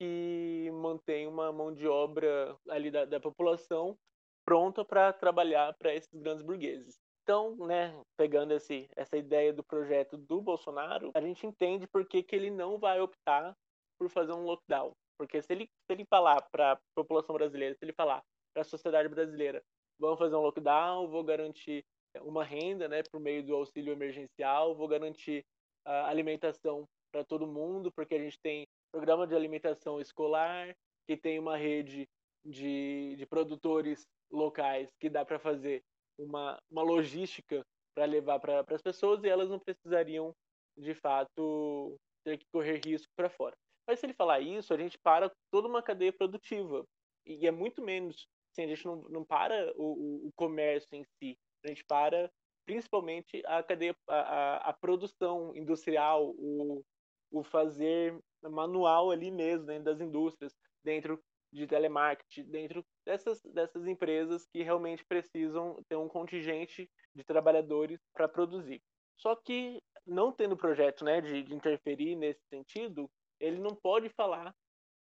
[0.00, 3.94] que mantém uma mão de obra ali da, da população
[4.42, 6.98] pronta para trabalhar para esses grandes burgueses.
[7.26, 12.22] Então, né, pegando esse, essa ideia do projeto do Bolsonaro, a gente entende por que,
[12.22, 13.52] que ele não vai optar
[13.98, 14.92] por fazer um lockdown.
[15.18, 18.22] Porque se ele, se ele falar para a população brasileira, se ele falar
[18.54, 19.60] para a sociedade brasileira,
[19.98, 21.84] vamos fazer um lockdown, vou garantir
[22.20, 25.44] uma renda né, por meio do auxílio emergencial, vou garantir
[25.84, 30.76] a alimentação para todo mundo, porque a gente tem programa de alimentação escolar,
[31.08, 32.08] que tem uma rede
[32.44, 35.82] de, de produtores locais que dá para fazer
[36.18, 40.35] uma, uma logística para levar para as pessoas e elas não precisariam,
[40.76, 43.57] de fato, ter que correr risco para fora.
[43.87, 46.85] Mas se ele falar isso, a gente para toda uma cadeia produtiva.
[47.24, 48.29] E é muito menos.
[48.50, 51.38] Assim, a gente não, não para o, o comércio em si.
[51.64, 52.31] A gente para
[52.66, 56.85] principalmente a cadeia, a, a, produção industrial, o,
[57.31, 60.52] o fazer manual ali mesmo, dentro das indústrias,
[60.85, 68.00] dentro de telemarketing, dentro dessas, dessas empresas que realmente precisam ter um contingente de trabalhadores
[68.12, 68.82] para produzir.
[69.16, 74.54] Só que, não tendo projeto né, de, de, interferir nesse sentido, ele não pode falar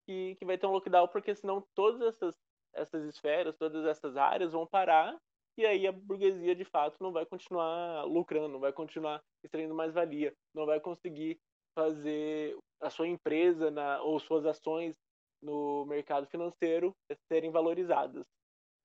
[0.05, 2.35] que, que vai ter um lockdown, porque senão todas essas,
[2.73, 5.17] essas esferas, todas essas áreas vão parar
[5.57, 9.93] e aí a burguesia de fato não vai continuar lucrando, não vai continuar extraindo mais
[9.93, 11.39] valia, não vai conseguir
[11.75, 14.95] fazer a sua empresa na, ou suas ações
[15.41, 16.95] no mercado financeiro
[17.27, 18.25] serem valorizadas.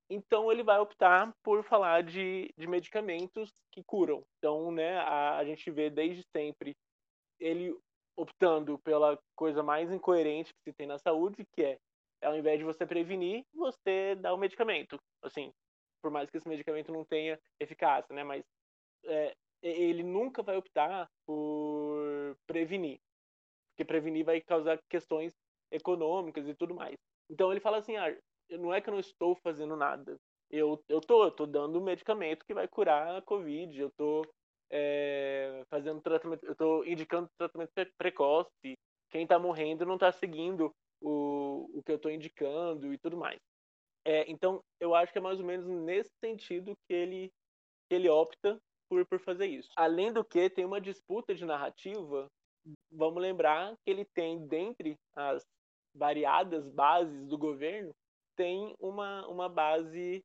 [0.08, 4.24] Então ele vai optar por falar de, de medicamentos que curam.
[4.38, 6.76] Então, né, a, a gente vê desde sempre
[7.40, 7.76] ele
[8.16, 11.78] optando pela coisa mais incoerente que se tem na saúde, que é,
[12.22, 14.98] ao invés de você prevenir, você dá o medicamento.
[15.22, 15.52] Assim,
[16.00, 18.44] por mais que esse medicamento não tenha eficácia, né, mas
[19.04, 22.98] é, ele nunca vai optar por prevenir,
[23.70, 25.34] porque prevenir vai causar questões
[25.76, 26.96] econômicas e tudo mais.
[27.30, 28.16] Então ele fala assim, ah,
[28.50, 30.16] não é que eu não estou fazendo nada.
[30.50, 34.24] Eu, eu tô, eu tô dando um medicamento que vai curar a Covid, eu tô
[34.70, 38.74] é, fazendo tratamento, eu tô indicando tratamento precoce,
[39.10, 43.38] quem está morrendo não está seguindo o, o que eu estou indicando e tudo mais.
[44.04, 47.32] É, então, eu acho que é mais ou menos nesse sentido que ele,
[47.88, 48.56] que ele opta
[48.88, 49.68] por, por fazer isso.
[49.76, 52.28] Além do que, tem uma disputa de narrativa.
[52.90, 55.44] Vamos lembrar que ele tem, dentre as
[55.96, 57.94] variadas bases do governo,
[58.36, 60.22] tem uma, uma base,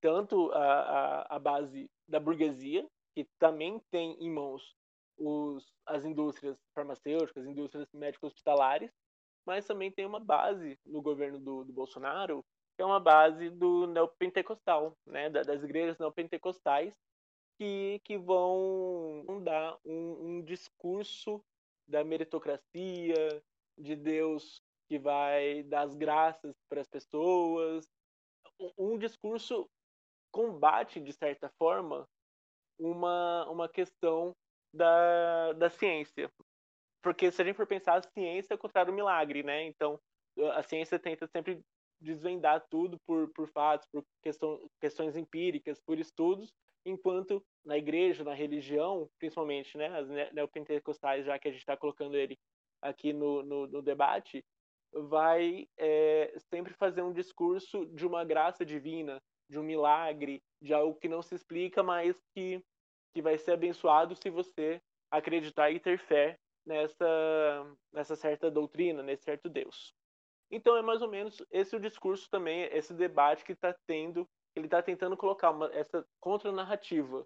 [0.00, 4.76] tanto a, a, a base da burguesia, que também tem em mãos
[5.16, 8.90] os, as indústrias farmacêuticas, indústrias médico-hospitalares,
[9.46, 12.44] mas também tem uma base no governo do, do Bolsonaro,
[12.76, 16.94] que é uma base do neopentecostal, né, das igrejas neopentecostais,
[17.56, 21.40] que, que vão dar um, um discurso
[21.86, 23.42] da meritocracia,
[23.78, 24.62] de Deus
[24.94, 27.84] que vai dar as graças para as pessoas.
[28.60, 29.68] Um, um discurso
[30.32, 32.06] combate, de certa forma,
[32.78, 34.32] uma, uma questão
[34.72, 36.30] da, da ciência.
[37.02, 39.64] Porque se a gente for pensar, a ciência é contra o milagre, né?
[39.64, 39.98] Então,
[40.52, 41.60] a ciência tenta sempre
[42.00, 46.52] desvendar tudo por, por fatos, por questão, questões empíricas, por estudos,
[46.86, 52.16] enquanto na igreja, na religião, principalmente, né, as neopentecostais, já que a gente está colocando
[52.16, 52.38] ele
[52.82, 54.44] aqui no, no, no debate,
[54.94, 60.98] vai é, sempre fazer um discurso de uma graça divina, de um milagre, de algo
[60.98, 62.62] que não se explica, mas que
[63.14, 69.22] que vai ser abençoado se você acreditar e ter fé nessa, nessa certa doutrina, nesse
[69.22, 69.94] certo Deus.
[70.50, 74.66] Então é mais ou menos esse o discurso também, esse debate que está tendo, ele
[74.66, 77.24] está tentando colocar uma, essa contranarrativa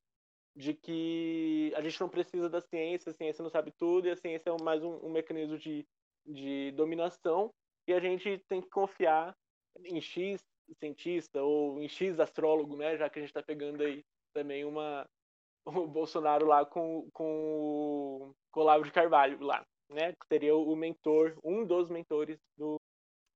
[0.54, 4.16] de que a gente não precisa da ciência, a ciência não sabe tudo e a
[4.16, 5.86] ciência é mais um, um mecanismo de,
[6.26, 7.52] de dominação
[7.88, 9.34] e a gente tem que confiar
[9.82, 10.44] em X
[10.78, 15.08] cientista ou em X astrólogo, né, já que a gente está pegando aí também uma,
[15.64, 20.12] o Bolsonaro lá com, com, o Olavo de Carvalho lá, né?
[20.12, 22.78] Que seria o mentor, um dos mentores do,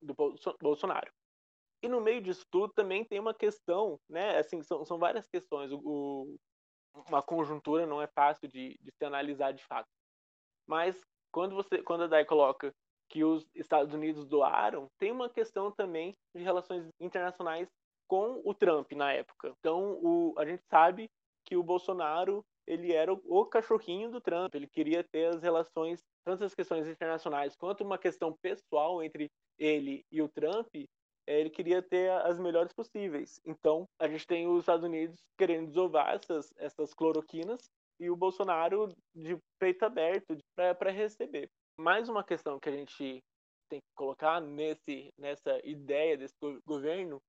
[0.03, 0.15] do
[0.61, 1.11] Bolsonaro.
[1.83, 4.39] E no meio disso tudo também tem uma questão, né?
[4.39, 5.73] Assim, são, são várias questões.
[5.73, 6.37] O, o,
[7.09, 9.89] uma conjuntura não é fácil de, de se analisar de fato.
[10.67, 11.01] Mas
[11.33, 12.73] quando você, quando a Dai coloca
[13.13, 17.69] que os Estados Unidos doaram, tem uma questão também de relações internacionais
[18.09, 19.53] com o Trump na época.
[19.59, 21.11] Então, o, a gente sabe
[21.45, 24.55] que o Bolsonaro ele era o cachorrinho do Trump.
[24.55, 30.05] Ele queria ter as relações, tanto as questões internacionais quanto uma questão pessoal entre ele
[30.11, 30.69] e o Trump.
[30.75, 33.39] Eh, ele queria ter as melhores possíveis.
[33.45, 37.61] Então, a gente tem os Estados Unidos querendo desovar essas, essas cloroquinas
[38.01, 41.51] e o Bolsonaro de peito aberto para receber.
[41.83, 43.25] Mais uma questão que a gente
[43.69, 47.21] tem que colocar nesse, nessa ideia desse governo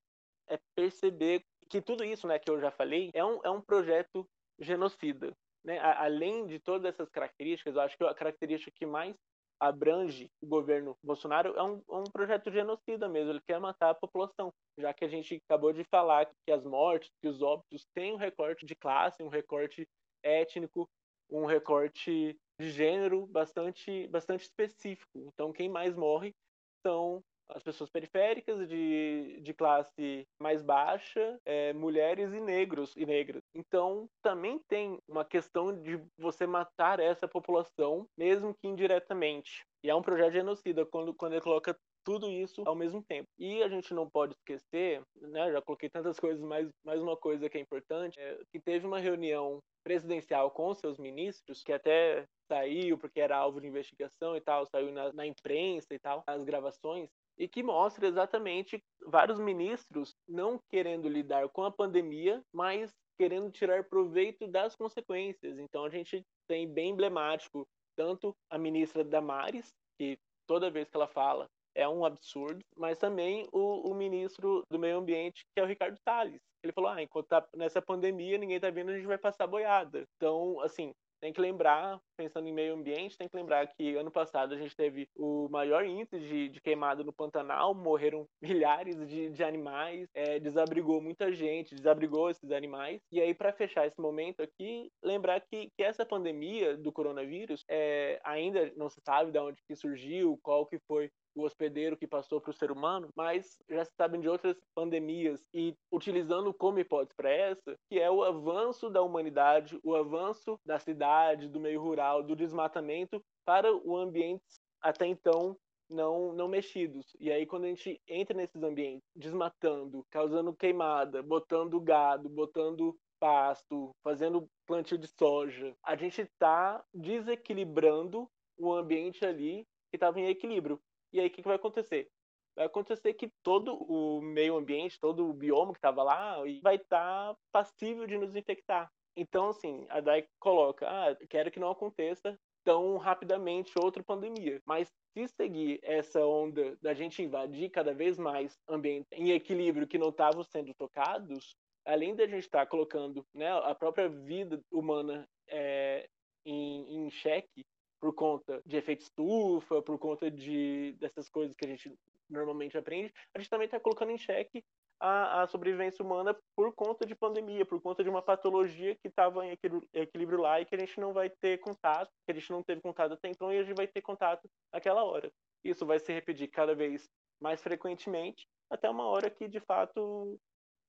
[0.48, 4.24] é perceber que tudo isso né, que eu já falei é um, é um projeto
[4.60, 5.34] genocida.
[5.66, 5.80] Né?
[5.80, 9.16] além de todas essas características, eu acho que a característica que mais
[9.60, 13.96] abrange o governo Bolsonaro é um, é um, projeto genocida mesmo, ele quer matar a
[13.96, 18.14] população, já que a gente acabou de falar que as mortes, que os óbitos têm
[18.14, 19.88] um recorte de classe, um recorte
[20.22, 20.88] étnico,
[21.30, 25.20] um recorte de gênero bastante, bastante específico.
[25.28, 26.34] Então, quem mais morre
[26.82, 33.44] são as pessoas periféricas, de, de classe mais baixa, é, mulheres e negros e negras.
[33.54, 39.66] Então, também tem uma questão de você matar essa população, mesmo que indiretamente.
[39.84, 43.28] E é um projeto genocida quando, quando ele coloca tudo isso ao mesmo tempo.
[43.38, 47.50] E a gente não pode esquecer, né, já coloquei tantas coisas, mas mais uma coisa
[47.50, 52.98] que é importante, é que teve uma reunião presidencial com seus ministros, que até saiu
[52.98, 57.10] porque era alvo de investigação e tal, saiu na, na imprensa e tal, as gravações,
[57.38, 63.84] e que mostra exatamente vários ministros não querendo lidar com a pandemia, mas querendo tirar
[63.84, 65.58] proveito das consequências.
[65.58, 71.08] Então a gente tem bem emblemático tanto a ministra Damares, que toda vez que ela
[71.08, 75.68] fala é um absurdo, mas também o, o ministro do Meio Ambiente, que é o
[75.68, 76.42] Ricardo Salles.
[76.64, 80.06] Ele falou: ah, enquanto tá nessa pandemia, ninguém tá vendo, a gente vai passar boiada.
[80.16, 84.54] Então, assim, tem que lembrar, pensando em meio ambiente, tem que lembrar que ano passado
[84.54, 89.42] a gente teve o maior índice de, de queimada no Pantanal, morreram milhares de, de
[89.42, 93.00] animais, é, desabrigou muita gente, desabrigou esses animais.
[93.10, 98.20] E aí, para fechar esse momento aqui, lembrar que, que essa pandemia do coronavírus é,
[98.26, 102.40] ainda não se sabe de onde que surgiu, qual que foi o hospedeiro que passou
[102.40, 107.16] para o ser humano, mas já se sabem de outras pandemias e utilizando como hipótese
[107.16, 112.24] para essa, que é o avanço da humanidade, o avanço da cidade, do meio rural,
[112.24, 114.44] do desmatamento para o ambiente
[114.82, 115.58] até então
[115.90, 117.16] não, não mexidos.
[117.20, 123.92] E aí, quando a gente entra nesses ambientes, desmatando, causando queimada, botando gado, botando pasto,
[124.04, 130.80] fazendo plantio de soja, a gente está desequilibrando o ambiente ali que estava em equilíbrio.
[131.14, 132.10] E aí o que, que vai acontecer?
[132.56, 137.34] vai acontecer que todo o meio ambiente, todo o bioma que estava lá, vai estar
[137.34, 138.92] tá passível de nos infectar.
[139.16, 144.62] Então, assim, a DAI coloca, ah, quero que não aconteça tão rapidamente outra pandemia.
[144.66, 149.98] Mas se seguir essa onda da gente invadir cada vez mais ambientes em equilíbrio que
[149.98, 151.56] não estavam sendo tocados,
[151.86, 156.08] além da gente estar tá colocando né, a própria vida humana é,
[156.46, 157.66] em, em xeque
[158.04, 161.98] por conta de efeito estufa, por conta de dessas coisas que a gente
[162.30, 164.62] normalmente aprende, a gente também está colocando em xeque
[165.00, 169.48] a, a, sobrevivência humana por conta de pandemia, por conta de uma patologia que estava
[169.48, 169.58] em
[169.94, 172.82] equilíbrio lá e que a gente não vai ter contato, que a gente não teve
[172.82, 175.32] contato até então e a gente vai ter contato naquela hora.
[175.64, 180.38] Isso vai se repetir cada vez mais frequentemente, até uma hora que de fato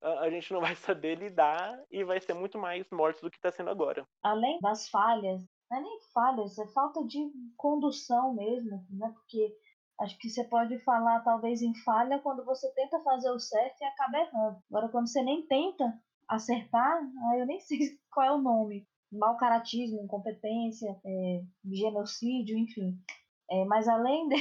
[0.02, 3.52] a, gente não vai saber lidar e vai ser muito mais mortos do que está
[3.52, 4.04] sendo agora.
[4.22, 9.10] Além das falhas, não é nem falhas, é falta de condução mesmo, né?
[9.14, 9.56] Porque
[10.00, 13.84] Acho que você pode falar talvez em falha quando você tenta fazer o certo e
[13.84, 14.58] acaba errando.
[14.68, 17.00] Agora, quando você nem tenta acertar,
[17.30, 17.78] aí eu nem sei
[18.12, 18.86] qual é o nome.
[19.12, 22.98] Mal caratismo, incompetência, é, genocídio, enfim.
[23.48, 24.36] É, mas além de,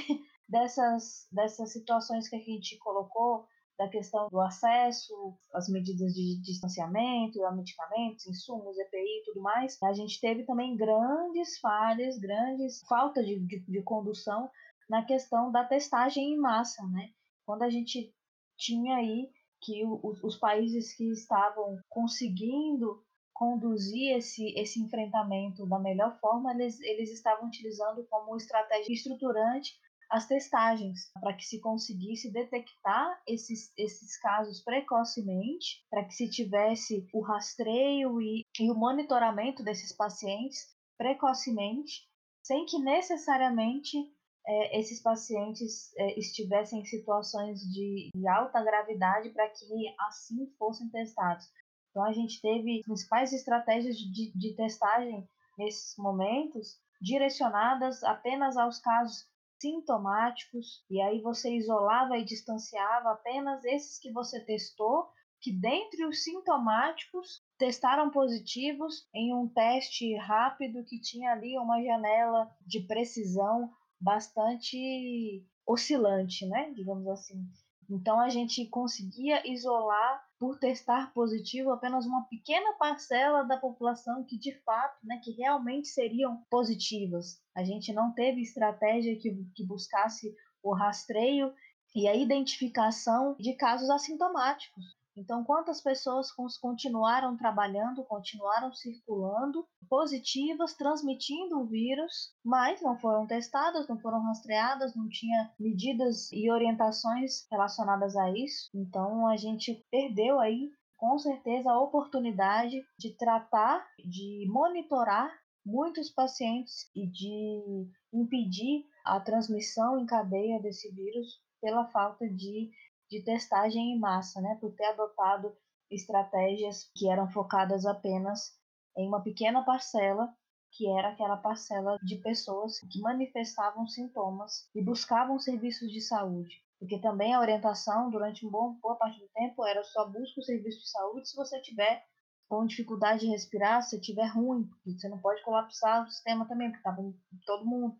[0.49, 3.45] dessas, dessas situações que a gente colocou,
[3.77, 9.81] da questão do acesso, as medidas de distanciamento, a medicamentos, insumos, EPI e tudo mais,
[9.81, 14.49] a gente teve também grandes falhas, grandes falta de, de, de condução
[14.89, 17.09] na questão da testagem em massa, né?
[17.45, 18.13] Quando a gente
[18.57, 19.29] tinha aí
[19.61, 23.03] que os, os países que estavam conseguindo
[23.33, 29.73] conduzir esse, esse enfrentamento da melhor forma, eles, eles estavam utilizando como estratégia estruturante
[30.13, 37.07] as testagens, para que se conseguisse detectar esses, esses casos precocemente, para que se tivesse
[37.11, 42.07] o rastreio e, e o monitoramento desses pacientes precocemente,
[42.43, 43.97] sem que necessariamente
[44.45, 49.65] é, esses pacientes é, estivessem em situações de, de alta gravidade para que
[50.07, 51.47] assim fossem testados.
[51.89, 59.32] Então, a gente teve principais estratégias de, de testagem nesses momentos direcionadas apenas aos casos
[59.63, 65.07] sintomáticos, e aí você isolava e distanciava apenas esses que você testou,
[65.39, 72.51] que dentre os sintomáticos testaram positivos em um teste rápido que tinha ali uma janela
[72.67, 76.71] de precisão bastante oscilante, né?
[76.75, 77.41] Digamos assim.
[77.89, 84.37] Então a gente conseguia isolar por testar positivo apenas uma pequena parcela da população que
[84.37, 87.41] de fato, né, que realmente seriam positivas.
[87.55, 91.53] A gente não teve estratégia que, que buscasse o rastreio
[91.95, 94.83] e a identificação de casos assintomáticos.
[95.15, 103.87] Então, quantas pessoas continuaram trabalhando, continuaram circulando, positivas, transmitindo o vírus, mas não foram testadas,
[103.87, 108.69] não foram rastreadas, não tinha medidas e orientações relacionadas a isso.
[108.73, 115.31] Então, a gente perdeu aí, com certeza, a oportunidade de tratar, de monitorar
[115.65, 122.69] muitos pacientes e de impedir a transmissão em cadeia desse vírus pela falta de
[123.09, 125.55] de testagem em massa, né, por ter adotado
[125.89, 128.57] estratégias que eram focadas apenas
[128.97, 130.33] em uma pequena parcela,
[130.71, 136.63] que era aquela parcela de pessoas que manifestavam sintomas e buscavam serviços de saúde.
[136.79, 140.79] Porque também a orientação, durante uma boa parte do tempo, era só busca o serviço
[140.79, 142.03] de saúde se você tiver
[142.49, 146.69] com dificuldade de respirar, se tiver ruim, porque você não pode colapsar o sistema também,
[146.69, 147.01] porque estava
[147.45, 147.95] todo mundo.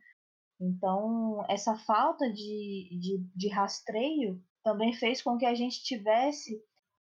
[0.59, 6.61] Então, essa falta de, de, de rastreio também fez com que a gente tivesse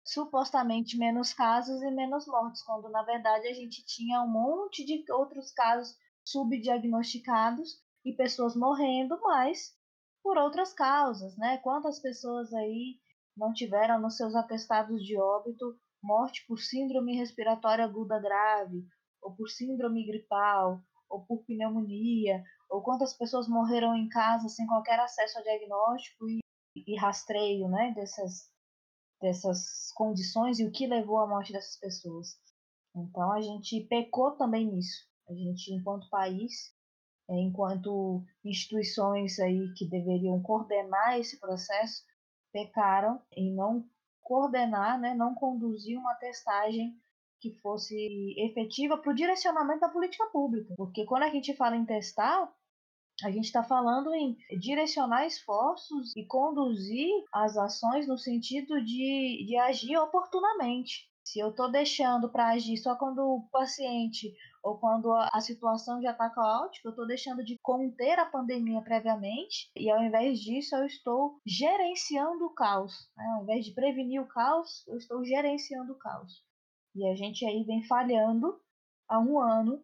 [0.05, 5.03] supostamente menos casos e menos mortes, quando na verdade a gente tinha um monte de
[5.11, 9.75] outros casos subdiagnosticados e pessoas morrendo, mas
[10.23, 11.57] por outras causas, né?
[11.57, 12.99] Quantas pessoas aí
[13.35, 18.85] não tiveram nos seus atestados de óbito morte por síndrome respiratória aguda grave,
[19.21, 24.99] ou por síndrome gripal, ou por pneumonia, ou quantas pessoas morreram em casa sem qualquer
[24.99, 26.39] acesso a diagnóstico e
[26.85, 28.51] e rastreio né, dessas,
[29.21, 32.37] dessas condições e o que levou à morte dessas pessoas.
[32.95, 35.07] Então a gente pecou também nisso.
[35.29, 36.73] A gente, enquanto país,
[37.29, 42.03] é, enquanto instituições aí que deveriam coordenar esse processo,
[42.51, 43.85] pecaram em não
[44.21, 46.97] coordenar, né, não conduzir uma testagem
[47.39, 47.95] que fosse
[48.37, 50.73] efetiva para o direcionamento da política pública.
[50.75, 52.51] Porque quando a gente fala em testar,
[53.23, 59.57] a gente está falando em direcionar esforços e conduzir as ações no sentido de, de
[59.57, 61.09] agir oportunamente.
[61.23, 66.11] Se eu estou deixando para agir só quando o paciente ou quando a situação já
[66.11, 70.85] está caótica, eu estou deixando de conter a pandemia previamente e ao invés disso eu
[70.85, 72.93] estou gerenciando o caos.
[73.17, 73.25] Né?
[73.35, 76.45] Ao invés de prevenir o caos, eu estou gerenciando o caos.
[76.95, 78.59] E a gente aí vem falhando
[79.09, 79.83] há um ano,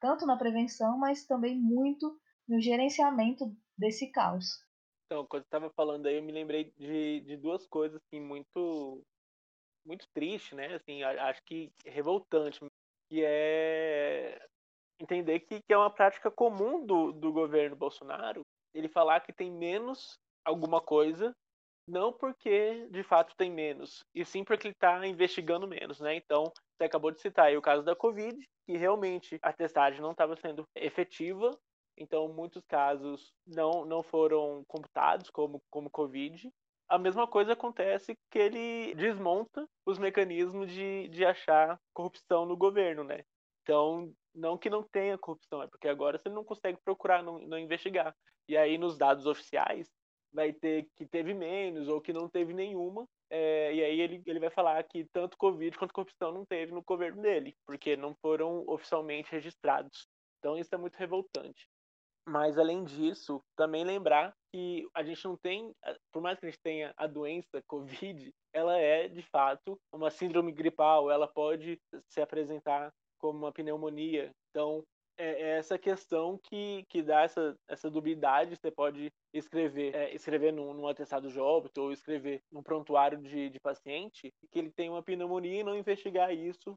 [0.00, 2.16] tanto na prevenção, mas também muito
[2.48, 3.44] no gerenciamento
[3.76, 4.64] desse caos.
[5.06, 9.02] Então, quando estava falando aí, eu me lembrei de, de duas coisas assim, muito
[9.86, 10.74] muito triste, né?
[10.74, 12.58] Assim, acho que revoltante,
[13.10, 14.40] que é
[14.98, 18.40] entender que, que é uma prática comum do, do governo Bolsonaro
[18.74, 21.32] ele falar que tem menos alguma coisa,
[21.86, 26.16] não porque de fato tem menos, e sim porque ele está investigando menos, né?
[26.16, 26.44] Então,
[26.76, 28.36] você acabou de citar aí o caso da Covid,
[28.66, 31.56] que realmente a testagem não estava sendo efetiva,
[31.96, 36.50] então muitos casos não, não foram computados como, como Covid.
[36.88, 43.02] A mesma coisa acontece que ele desmonta os mecanismos de, de achar corrupção no governo,
[43.02, 43.24] né?
[43.62, 47.58] Então, não que não tenha corrupção, é porque agora você não consegue procurar, não, não
[47.58, 48.14] investigar.
[48.46, 49.90] E aí, nos dados oficiais,
[50.34, 53.08] vai ter que teve menos ou que não teve nenhuma.
[53.30, 56.82] É, e aí ele, ele vai falar que tanto Covid quanto corrupção não teve no
[56.82, 60.06] governo dele, porque não foram oficialmente registrados.
[60.38, 61.66] Então isso é muito revoltante.
[62.26, 65.74] Mas além disso, também lembrar que a gente não tem,
[66.10, 70.50] por mais que a gente tenha a doença Covid, ela é de fato uma síndrome
[70.50, 74.30] gripal, ela pode se apresentar como uma pneumonia.
[74.50, 74.82] Então,
[75.16, 78.56] é, é essa questão que, que dá essa, essa dubiedade.
[78.56, 83.50] Você pode escrever, é, escrever num, num atestado de óbito ou escrever num prontuário de,
[83.50, 86.76] de paciente que ele tem uma pneumonia e não investigar isso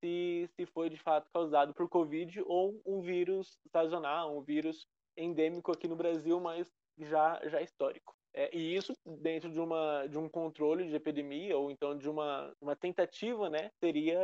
[0.00, 4.86] se, se foi de fato causado por Covid ou um vírus sazonal, um vírus
[5.16, 8.14] endêmico aqui no Brasil, mas já, já histórico.
[8.34, 12.54] É, e isso dentro de, uma, de um controle de epidemia ou então de uma,
[12.60, 14.18] uma tentativa, né, seria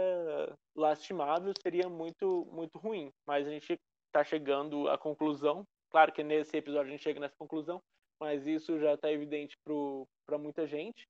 [0.77, 3.11] lastimável, seria muito, muito ruim.
[3.27, 7.37] Mas a gente está chegando à conclusão, claro que nesse episódio a gente chega nessa
[7.37, 7.83] conclusão,
[8.20, 11.09] mas isso já está evidente para muita gente,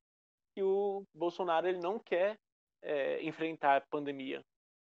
[0.55, 2.37] que o Bolsonaro ele não quer
[2.81, 4.41] é, enfrentar a pandemia.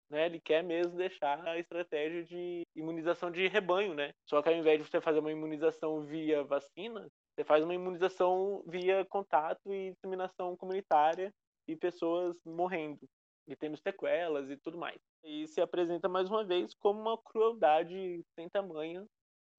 [0.09, 4.13] Né, ele quer mesmo deixar a estratégia de imunização de rebanho, né?
[4.25, 8.63] Só que ao invés de você fazer uma imunização via vacina, você faz uma imunização
[8.65, 11.29] via contato e disseminação comunitária
[11.67, 13.05] e pessoas morrendo
[13.47, 14.97] e tendo sequelas e tudo mais.
[15.23, 19.05] E se apresenta mais uma vez como uma crueldade sem tamanho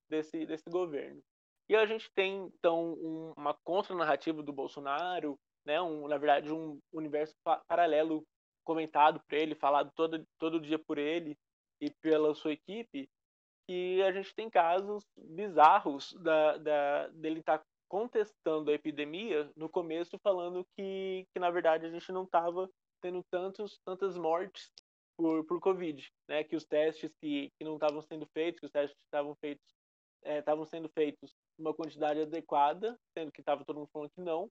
[0.09, 1.21] desse, desse governo.
[1.69, 6.79] E a gente tem, então, um, uma contranarrativa do Bolsonaro, né, um, na verdade, um
[6.93, 8.25] universo pa paralelo
[8.69, 11.35] comentado por ele, falado todo, todo dia por ele
[11.81, 13.09] e pela sua equipe,
[13.67, 19.71] que a gente tem casos bizarros da, da, dele estar tá contestando a epidemia no
[19.71, 22.69] começo, falando que, que na verdade a gente não estava
[23.01, 24.71] tendo tantos, tantas mortes
[25.17, 26.45] por, por Covid, né?
[26.45, 29.65] Que os testes que, que não estavam sendo feitos, que os testes estavam feitos
[30.23, 34.51] estavam é, sendo feitos uma quantidade adequada, sendo que estava todo mundo falando que não,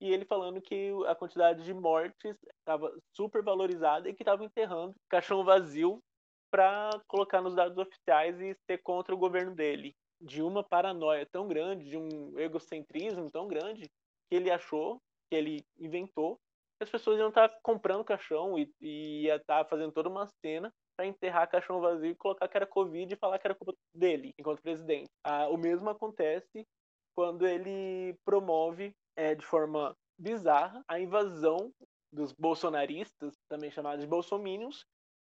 [0.00, 4.94] e ele falando que a quantidade de mortes estava super valorizada e que estava enterrando
[5.08, 6.02] caixão vazio
[6.50, 9.94] para colocar nos dados oficiais e ser contra o governo dele.
[10.20, 13.90] De uma paranoia tão grande, de um egocentrismo tão grande,
[14.28, 16.38] que ele achou, que ele inventou,
[16.78, 20.08] que as pessoas iam estar tá comprando caixão e, e ia estar tá fazendo toda
[20.08, 23.54] uma cena para enterrar caixão vazio e colocar que era Covid e falar que era
[23.54, 25.10] culpa dele, enquanto presidente.
[25.22, 26.66] Ah, o mesmo acontece
[27.14, 31.72] quando ele promove é, de forma bizarra a invasão
[32.12, 34.84] dos bolsonaristas, também chamados de bolsominions,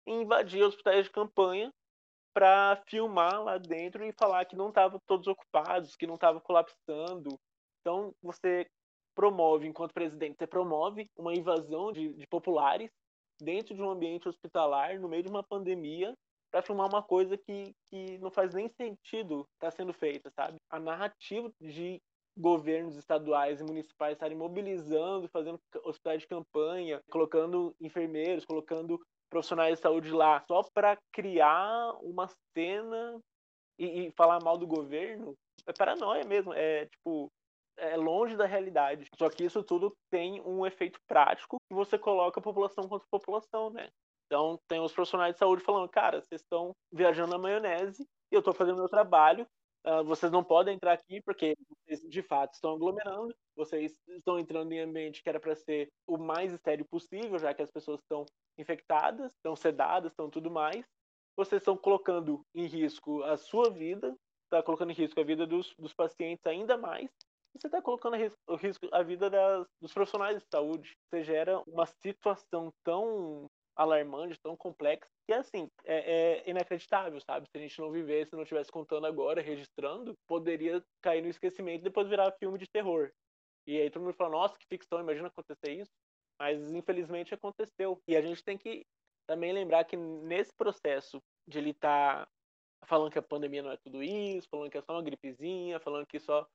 [0.07, 1.71] e invadir hospitais de campanha
[2.33, 7.37] para filmar lá dentro e falar que não estavam todos ocupados, que não estava colapsando.
[7.81, 8.65] Então você
[9.15, 12.89] promove, enquanto presidente, você promove uma invasão de, de populares
[13.41, 16.13] dentro de um ambiente hospitalar, no meio de uma pandemia,
[16.51, 20.57] para filmar uma coisa que, que não faz nem sentido estar tá sendo feita, sabe?
[20.69, 22.01] A narrativa de
[22.39, 29.81] governos estaduais e municipais estarem mobilizando, fazendo hospitais de campanha, colocando enfermeiros, colocando profissionais de
[29.81, 33.19] saúde lá só para criar uma cena
[33.77, 35.35] e, e, falar mal do governo
[35.67, 36.53] é paranoia mesmo.
[36.53, 37.31] É tipo
[37.77, 39.05] é longe da realidade.
[39.17, 43.89] Só que isso tudo tem um efeito prático que você coloca população contra população, né?
[44.25, 48.39] Então tem os profissionais de saúde falando, cara, vocês estão viajando na maionese e eu
[48.39, 49.47] estou fazendo meu trabalho.
[49.85, 51.55] Uh, vocês não podem entrar aqui porque
[51.85, 56.17] vocês de fato estão aglomerando, vocês estão entrando em ambiente que era para ser o
[56.17, 58.25] mais estéreo possível, já que as pessoas estão
[58.57, 60.85] infectadas, estão sedadas, estão tudo mais.
[61.37, 64.13] Vocês estão colocando em risco a sua vida,
[64.43, 67.09] está colocando em risco a vida dos, dos pacientes ainda mais.
[67.55, 68.17] você está colocando
[68.47, 70.97] o risco a vida das, dos profissionais de saúde.
[71.05, 73.49] Você gera uma situação tão
[73.79, 77.47] alarmante, tão complexa, que assim, é, é, inacreditável, sabe?
[77.49, 81.83] Se a gente não vivesse, não estivesse contando agora, registrando, poderia cair no esquecimento e
[81.85, 83.09] depois virar filme de terror.
[83.65, 85.91] E aí todo mundo fala, nossa, que ficção, imagina acontecer isso.
[86.37, 88.01] Mas infelizmente aconteceu.
[88.05, 88.85] E a gente tem que
[89.25, 93.77] também lembrar que nesse processo de ele estar tá falando que a pandemia não é
[93.77, 96.45] tudo isso, falando que é só uma gripezinha, falando que só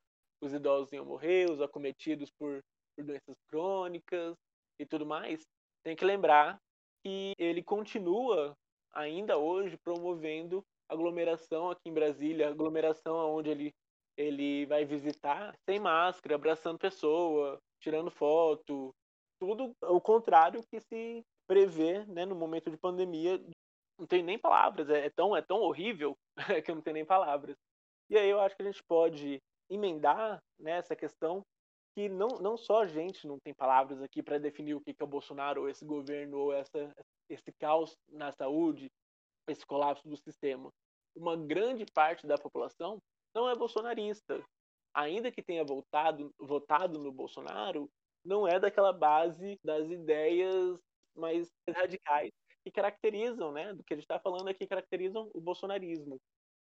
[0.42, 2.60] os idosos iam morrer, os acometidos por,
[2.94, 4.36] por doenças crônicas
[4.78, 5.42] e tudo mais,
[5.82, 6.60] tem que lembrar
[7.05, 8.57] que ele continua
[8.92, 13.74] ainda hoje promovendo aglomeração aqui em Brasília, aglomeração onde ele
[14.16, 18.94] ele vai visitar sem máscara, abraçando pessoa, tirando foto,
[19.40, 23.40] tudo o contrário que se prevê, né, no momento de pandemia.
[23.98, 26.16] Não tem nem palavras, é, é tão é tão horrível
[26.64, 27.57] que não tenho nem palavras.
[28.09, 31.42] E aí eu acho que a gente pode emendar né, questão
[31.95, 35.03] que não, não só a gente não tem palavras aqui para definir o que, que
[35.03, 36.92] é o Bolsonaro, ou esse governo, ou essa,
[37.28, 38.90] esse caos na saúde,
[39.49, 40.70] esse colapso do sistema.
[41.16, 42.99] Uma grande parte da população
[43.34, 44.45] não é bolsonarista.
[44.92, 47.88] Ainda que tenha votado, votado no Bolsonaro,
[48.24, 50.78] não é daquela base das ideias
[51.14, 52.30] mais radicais
[52.64, 56.18] que caracterizam, né, do que a gente está falando aqui, caracterizam o bolsonarismo.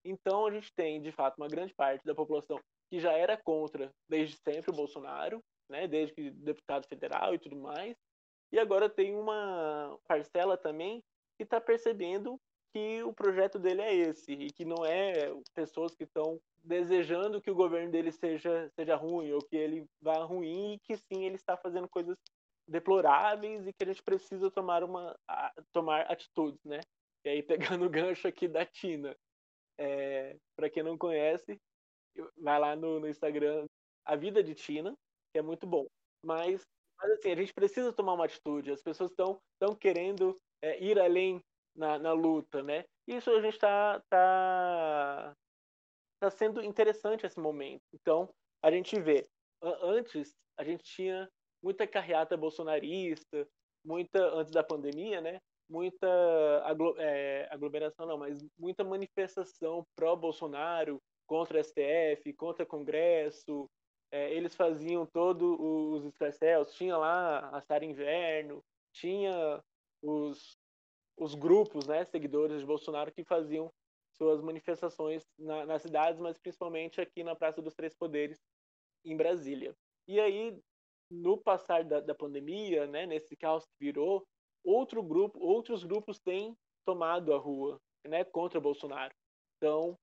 [0.06, 2.60] Então a gente tem, de fato, uma grande parte da população
[2.92, 7.56] que já era contra desde sempre o Bolsonaro, né, desde que deputado federal e tudo
[7.56, 7.96] mais,
[8.52, 11.02] e agora tem uma parcela também
[11.38, 12.38] que está percebendo
[12.74, 17.50] que o projeto dele é esse e que não é pessoas que estão desejando que
[17.50, 21.36] o governo dele seja seja ruim ou que ele vá ruim e que sim ele
[21.36, 22.18] está fazendo coisas
[22.68, 25.18] deploráveis e que a gente precisa tomar uma
[25.74, 26.82] tomar atitudes, né?
[27.26, 27.44] E aí
[27.80, 29.16] pegando o gancho aqui da Tina,
[29.78, 31.60] é, para quem não conhece,
[32.38, 33.66] vai lá no, no, Instagram
[34.06, 34.94] a vida de Tina,
[35.32, 35.86] que é muito bom.
[36.26, 36.62] Mas,
[36.98, 38.72] mas assim a gente precisa tomar uma atitude.
[38.72, 41.40] As pessoas estão querendo é, ir além
[41.76, 42.86] na, na luta, né?
[43.08, 45.34] Isso a gente está tá,
[46.20, 47.82] tá sendo interessante esse momento.
[47.94, 48.30] Então,
[48.64, 49.28] a gente vê,
[49.62, 51.30] antes a gente tinha
[51.64, 53.48] muita carreata bolsonarista,
[53.84, 55.40] muita antes da pandemia, né?
[55.70, 56.08] Muita
[56.98, 61.00] é, aglomeração não, mas muita manifestação pró Bolsonaro
[61.32, 63.70] contra STF, contra Congresso.
[64.12, 68.62] É, eles faziam todos os escarcéus, tinha lá a Sara Inverno,
[68.92, 69.64] tinha
[70.04, 70.60] os
[71.18, 73.72] os grupos, né, seguidores de Bolsonaro que faziam
[74.18, 78.40] suas manifestações na, nas cidades, mas principalmente aqui na Praça dos Três Poderes,
[79.06, 79.76] em Brasília.
[80.08, 80.58] E aí,
[81.12, 84.26] no passar da, da pandemia, né, nesse caos que virou,
[84.64, 89.14] outro grupo, outros grupos têm tomado a rua, né, contra Bolsonaro.
[89.58, 89.96] Então,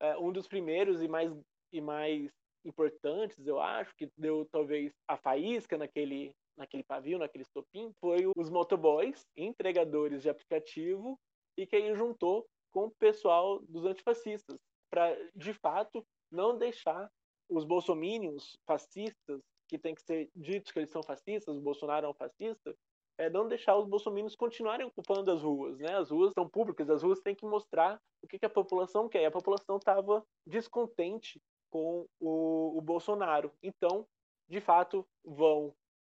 [0.00, 1.32] é, um dos primeiros e mais
[1.72, 2.30] e mais
[2.64, 8.48] importantes, eu acho, que deu talvez a faísca naquele naquele pavio, naquele estopim, foi os
[8.48, 11.18] motoboys, entregadores de aplicativo,
[11.56, 14.56] e que aí juntou com o pessoal dos antifascistas,
[14.90, 17.10] para, de fato, não deixar
[17.48, 22.08] os bolsomínios fascistas, que tem que ser ditos que eles são fascistas, o Bolsonaro é
[22.08, 22.74] um fascista,
[23.18, 25.94] é não deixar os bolsominions continuarem ocupando as ruas, né?
[25.96, 29.24] As ruas são públicas, as ruas têm que mostrar o que, que a população quer.
[29.26, 31.40] A população estava descontente
[31.70, 33.52] com o, o Bolsonaro.
[33.62, 34.06] Então,
[34.48, 35.74] de fato, vão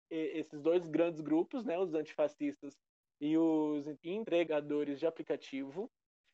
[0.10, 2.78] esses dois grandes grupos, né, os antifascistas
[3.20, 5.90] e os entregadores de aplicativo,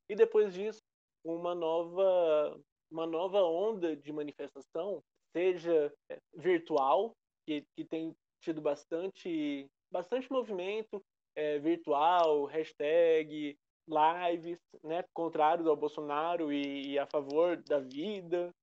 [0.09, 0.81] e depois disso
[1.23, 2.59] uma nova
[2.91, 5.01] uma nova onda de manifestação,
[5.31, 11.03] seja é, virtual, que, que tem tido bastante bastante movimento
[11.35, 18.53] é, virtual, hashtag, lives, né, contrários ao Bolsonaro e, e a favor da vida,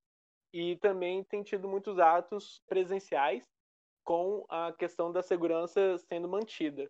[0.53, 3.43] e também tem tido muitos atos presenciais
[4.03, 6.89] com a questão da segurança sendo mantida.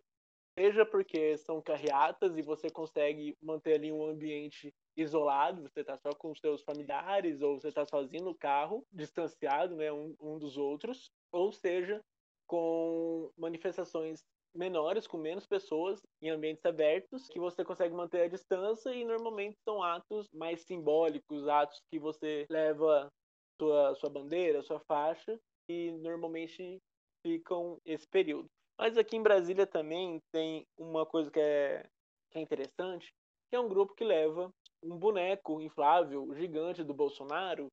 [0.58, 6.10] Seja porque são carreatas e você consegue manter ali um ambiente isolado, você está só
[6.10, 10.56] com os seus familiares, ou você está sozinho no carro, distanciado né, um, um dos
[10.56, 12.02] outros, ou seja,
[12.50, 18.92] com manifestações menores, com menos pessoas, em ambientes abertos, que você consegue manter a distância
[18.92, 23.08] e normalmente são atos mais simbólicos, atos que você leva
[23.56, 25.38] sua, sua bandeira, sua faixa,
[25.68, 26.78] e normalmente
[27.24, 28.48] ficam esse período.
[28.76, 31.88] Mas aqui em Brasília também tem uma coisa que é,
[32.32, 33.14] que é interessante,
[33.48, 37.68] que é um grupo que leva um boneco inflável gigante do Bolsonaro,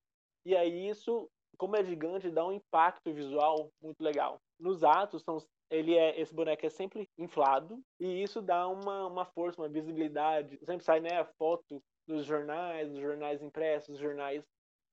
[0.45, 1.27] e aí isso,
[1.57, 4.39] como é gigante, dá um impacto visual muito legal.
[4.59, 5.37] Nos atos, são,
[5.69, 10.59] ele é, esse boneco é sempre inflado, e isso dá uma, uma força, uma visibilidade.
[10.63, 14.43] Sempre sai né, a foto dos jornais, dos jornais impressos, dos jornais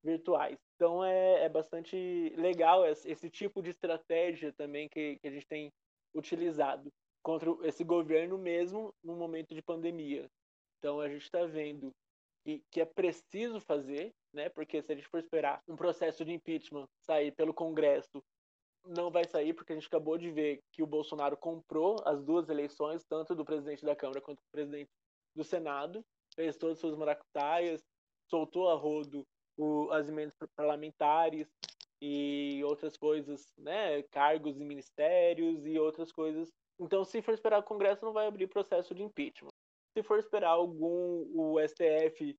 [0.02, 0.58] virtuais.
[0.76, 5.46] Então é, é bastante legal esse, esse, tipo de estratégia também que, que a gente
[5.46, 5.72] tem
[6.14, 6.92] utilizado
[7.22, 10.28] contra esse governo mesmo no momento de pandemia.
[10.78, 11.90] Então a gente está vendo
[12.44, 14.48] que, que é preciso fazer, né?
[14.48, 18.22] Porque se a gente for esperar um processo de impeachment sair pelo Congresso,
[18.86, 22.48] não vai sair, porque a gente acabou de ver que o Bolsonaro comprou as duas
[22.50, 24.90] eleições, tanto do presidente da Câmara quanto do presidente
[25.34, 26.04] do Senado,
[26.34, 27.82] fez todas as suas maracutaias,
[28.28, 29.26] soltou a rodo
[29.56, 31.48] o, as emendas parlamentares
[32.02, 34.02] e outras coisas, né?
[34.10, 36.50] Cargos em ministérios e outras coisas.
[36.78, 39.52] Então, se for esperar o Congresso, não vai abrir processo de impeachment
[39.94, 42.36] se for esperar algum, o STF,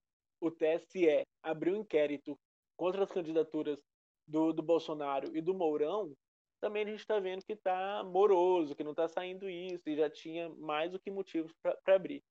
[0.47, 2.37] o TSE, abrir um inquérito
[2.77, 3.79] contra as candidaturas
[4.27, 6.13] do, do Bolsonaro e do Mourão,
[6.59, 10.09] também a gente está vendo que está moroso, que não está saindo isso, e já
[10.09, 12.23] tinha mais do que motivos para abrir.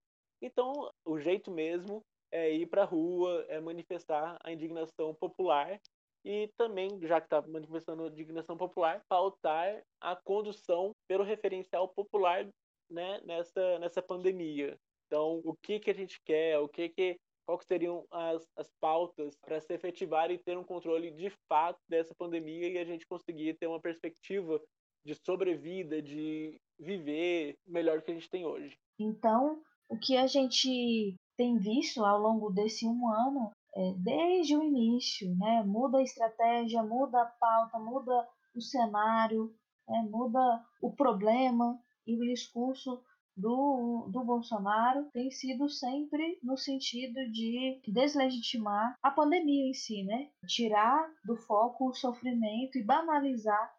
[0.43, 2.03] Então, o jeito mesmo
[2.33, 5.81] é ir para a rua, é manifestar a indignação popular
[6.25, 12.49] e também, já que está manifestando a indignação popular, pautar a condução pelo referencial popular
[12.91, 14.77] né, nessa, nessa pandemia.
[15.07, 19.37] Então, o que, que a gente quer, o que que que seriam as, as pautas
[19.45, 23.55] para se efetivar e ter um controle de fato dessa pandemia e a gente conseguir
[23.55, 24.61] ter uma perspectiva
[25.05, 28.77] de sobrevida, de viver melhor que a gente tem hoje.
[28.99, 34.63] Então, o que a gente tem visto ao longo desse um ano, é, desde o
[34.63, 39.55] início, né, muda a estratégia, muda a pauta, muda o cenário,
[39.89, 43.03] é, muda o problema e o discurso
[43.37, 50.31] do, do Bolsonaro tem sido sempre no sentido de deslegitimar a pandemia em si, né?
[50.47, 53.73] Tirar do foco o sofrimento e banalizar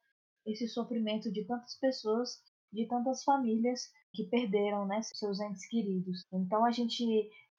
[0.46, 2.42] esse sofrimento de tantas pessoas,
[2.72, 6.24] de tantas famílias que perderam né, seus entes queridos.
[6.32, 7.04] Então a gente,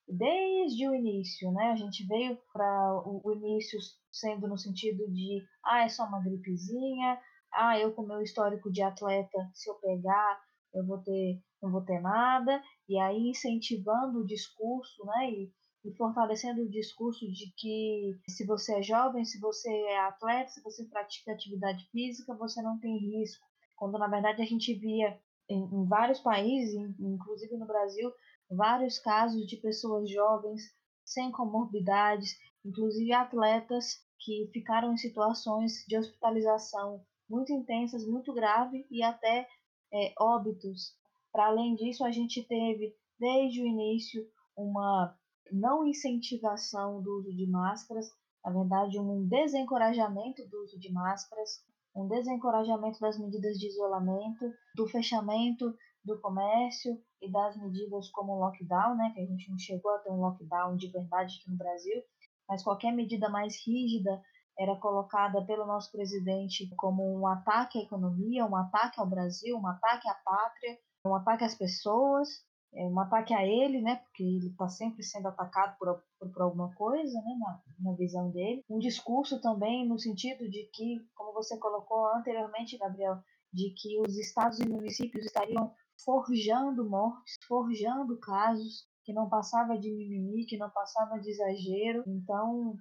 [0.07, 3.78] desde o início, né, a gente veio para o, início
[4.12, 7.20] sendo no sentido de ah, é só uma gripezinha,
[7.53, 10.40] ah, eu com meu histórico de atleta, se eu pegar,
[10.74, 15.52] eu vou ter não vou ter nada, e aí incentivando o discurso, né, e,
[15.84, 20.62] e fortalecendo o discurso de que se você é jovem, se você é atleta, se
[20.62, 23.44] você pratica atividade física, você não tem risco.
[23.74, 28.10] Quando na verdade a gente via em, em vários países, inclusive no Brasil,
[28.50, 30.62] vários casos de pessoas jovens
[31.04, 39.02] sem comorbidades, inclusive atletas que ficaram em situações de hospitalização muito intensas, muito grave e
[39.02, 39.46] até
[39.92, 40.96] é, óbitos
[41.37, 44.26] para além disso, a gente teve desde o início
[44.57, 45.14] uma
[45.53, 48.07] não incentivação do uso de máscaras,
[48.43, 51.62] na verdade, um desencorajamento do uso de máscaras,
[51.95, 58.39] um desencorajamento das medidas de isolamento, do fechamento do comércio e das medidas como o
[58.39, 61.59] lockdown, né, que a gente não chegou a ter um lockdown de verdade aqui no
[61.59, 62.03] Brasil,
[62.49, 64.22] mas qualquer medida mais rígida
[64.59, 69.66] era colocada pelo nosso presidente como um ataque à economia, um ataque ao Brasil, um
[69.66, 72.44] ataque à pátria, um ataque às pessoas,
[72.74, 73.96] é, um ataque a ele, né?
[73.96, 77.36] Porque ele está sempre sendo atacado por, por, por, alguma coisa, né?
[77.38, 78.62] Na, na visão dele.
[78.68, 83.18] Um discurso também no sentido de que, como você colocou anteriormente, Gabriel,
[83.52, 85.72] de que os estados e municípios estariam
[86.04, 92.02] forjando mortes, forjando casos, que não passava de mimimi, que não passava de exagero.
[92.07, 92.76] Então,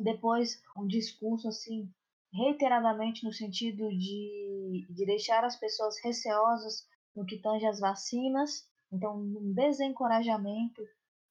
[0.00, 1.88] depois um discurso assim
[2.32, 6.86] reiteradamente no sentido de, de deixar as pessoas receosas
[7.16, 10.82] no que tange às vacinas, então um desencorajamento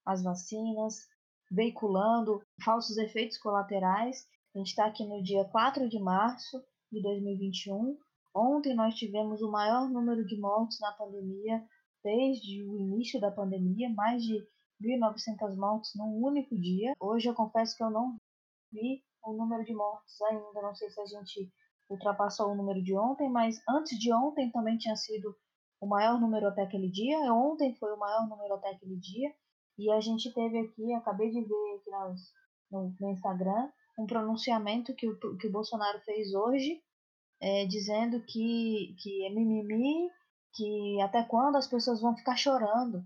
[0.06, 1.08] às vacinas,
[1.50, 4.26] veiculando falsos efeitos colaterais.
[4.54, 6.62] A gente está aqui no dia 4 de março
[6.92, 7.98] de 2021.
[8.34, 11.64] Ontem nós tivemos o maior número de mortes na pandemia
[12.04, 14.46] desde o início da pandemia, mais de
[14.82, 16.94] 1.900 mortes num único dia.
[17.00, 18.18] Hoje eu confesso que eu não
[18.72, 21.52] vi o número de mortes ainda, não sei se a gente
[21.90, 25.36] ultrapassou o número de ontem, mas antes de ontem também tinha sido
[25.80, 27.18] o maior número até aquele dia.
[27.34, 29.34] Ontem foi o maior número até aquele dia.
[29.78, 31.92] E a gente teve aqui, acabei de ver aqui
[32.72, 33.70] no, no Instagram,
[34.00, 36.82] um pronunciamento que o, que o Bolsonaro fez hoje,
[37.42, 40.10] é, dizendo que, que é mimimi,
[40.54, 43.04] que até quando as pessoas vão ficar chorando,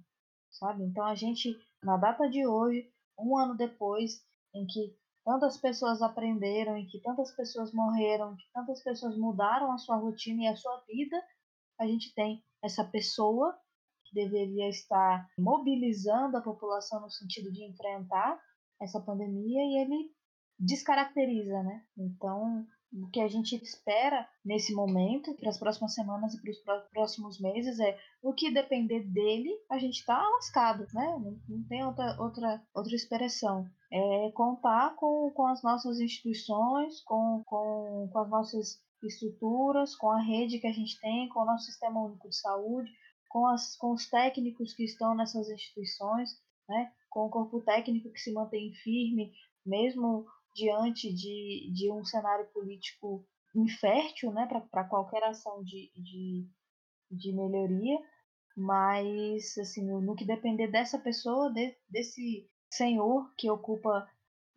[0.51, 0.83] sabe?
[0.83, 4.95] Então a gente, na data de hoje, um ano depois, em que
[5.25, 10.43] tantas pessoas aprenderam, em que tantas pessoas morreram, que tantas pessoas mudaram a sua rotina
[10.43, 11.21] e a sua vida,
[11.79, 13.57] a gente tem essa pessoa
[14.05, 18.39] que deveria estar mobilizando a população no sentido de enfrentar
[18.81, 20.11] essa pandemia e ele
[20.57, 21.83] descaracteriza, né?
[21.97, 26.89] Então, o que a gente espera nesse momento, para as próximas semanas e para os
[26.89, 31.05] próximos meses, é o que depender dele, a gente está lascado, né?
[31.05, 33.65] Não, não, tem outra, outra, outra expressão.
[33.91, 40.21] É contar com, com as nossas instituições, com, com, com as nossas estruturas, com a
[40.21, 42.91] rede que a gente tem, com o nosso sistema único de saúde,
[43.29, 46.31] com, as, com os técnicos que estão nessas instituições,
[46.67, 46.91] né?
[47.09, 49.31] com o corpo técnico que se mantém firme,
[49.65, 50.25] mesmo
[50.55, 53.25] diante de, de um cenário político
[53.55, 56.47] infértil né, para qualquer ação de, de,
[57.11, 57.99] de melhoria,
[58.55, 64.07] mas assim, no que depender dessa pessoa, de, desse senhor que ocupa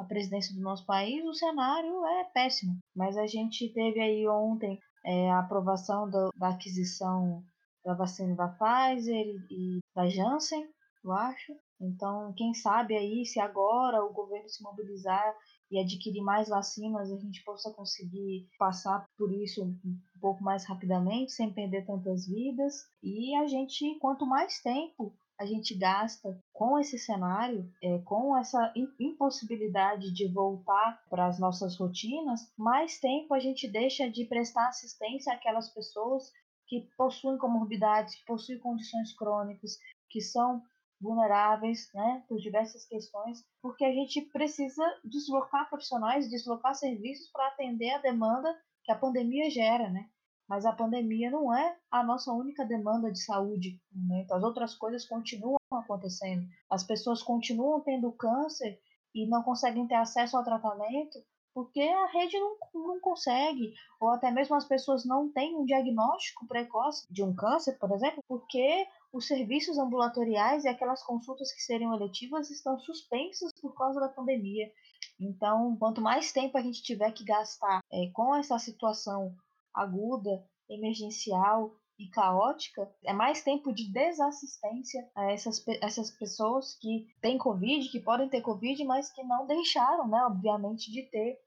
[0.02, 2.76] a presidência do nosso país, o cenário é péssimo.
[2.94, 7.42] Mas a gente teve aí ontem é, a aprovação do, da aquisição
[7.84, 10.68] da vacina da Pfizer e, e da Janssen,
[11.04, 11.52] eu acho.
[11.80, 15.34] Então, quem sabe aí, se agora o governo se mobilizar
[15.70, 21.32] e adquirir mais vacinas, a gente possa conseguir passar por isso um pouco mais rapidamente,
[21.32, 22.74] sem perder tantas vidas.
[23.02, 25.12] E a gente, quanto mais tempo
[25.42, 31.76] a gente gasta com esse cenário, é, com essa impossibilidade de voltar para as nossas
[31.76, 36.30] rotinas, mais tempo a gente deixa de prestar assistência àquelas pessoas
[36.68, 39.72] que possuem comorbidades, que possuem condições crônicas,
[40.08, 40.62] que são
[41.00, 47.90] vulneráveis, né, por diversas questões, porque a gente precisa deslocar profissionais, deslocar serviços para atender
[47.90, 50.08] a demanda que a pandemia gera, né?
[50.52, 53.80] Mas a pandemia não é a nossa única demanda de saúde.
[53.90, 54.26] Né?
[54.30, 56.46] As outras coisas continuam acontecendo.
[56.68, 58.78] As pessoas continuam tendo câncer
[59.14, 61.18] e não conseguem ter acesso ao tratamento
[61.54, 66.46] porque a rede não, não consegue, ou até mesmo as pessoas não têm um diagnóstico
[66.46, 71.94] precoce de um câncer, por exemplo, porque os serviços ambulatoriais e aquelas consultas que seriam
[71.94, 74.70] eletivas estão suspensas por causa da pandemia.
[75.18, 79.34] Então, quanto mais tempo a gente tiver que gastar é, com essa situação
[79.74, 87.38] aguda, emergencial e caótica, é mais tempo de desassistência a essas, essas pessoas que têm
[87.38, 91.38] Covid, que podem ter Covid, mas que não deixaram, né, obviamente, de ter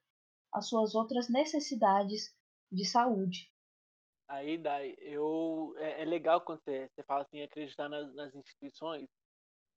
[0.53, 2.33] as suas outras necessidades
[2.71, 3.51] de saúde.
[4.27, 9.07] Aí, Dai, eu, é, é legal quando você, você fala assim, acreditar nas, nas instituições,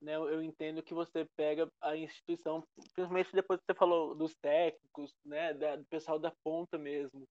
[0.01, 0.15] né?
[0.15, 2.63] Eu, entendo que você pega a instituição,
[2.95, 5.53] principalmente depois que você falou dos técnicos, né?
[5.55, 7.25] Da, do pessoal da ponta mesmo.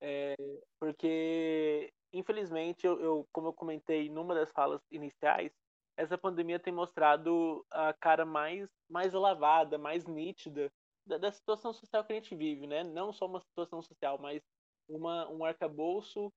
[0.00, 0.34] É,
[0.78, 5.52] porque, infelizmente, eu, eu, como eu comentei numa das falas iniciais,
[5.96, 10.70] essa pandemia tem mostrado a cara mais, mais lavada, mais nítida
[11.06, 12.84] da, da situação social que a gente vive, né?
[12.84, 14.42] Não só uma situação social, mas
[14.88, 16.32] uma, um arcabouço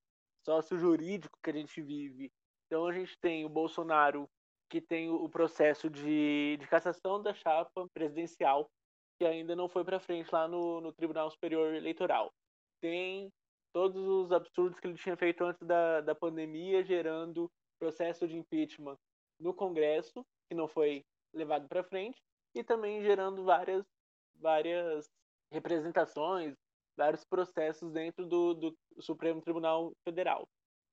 [0.45, 2.31] sócio-jurídico que a gente vive.
[2.67, 4.29] Então a gente tem o Bolsonaro,
[4.69, 8.69] que tem o processo de, de cassação da chapa presidencial,
[9.17, 12.31] que ainda não foi para frente lá no, no Tribunal Superior Eleitoral.
[12.79, 13.29] Tem
[13.73, 18.97] todos os absurdos que ele tinha feito antes da, da pandemia, gerando processo de impeachment
[19.39, 22.21] no Congresso, que não foi levado para frente,
[22.55, 23.85] e também gerando várias,
[24.35, 25.09] várias
[25.51, 26.55] representações,
[26.97, 30.47] vários processos dentro do, do Supremo Tribunal Federal.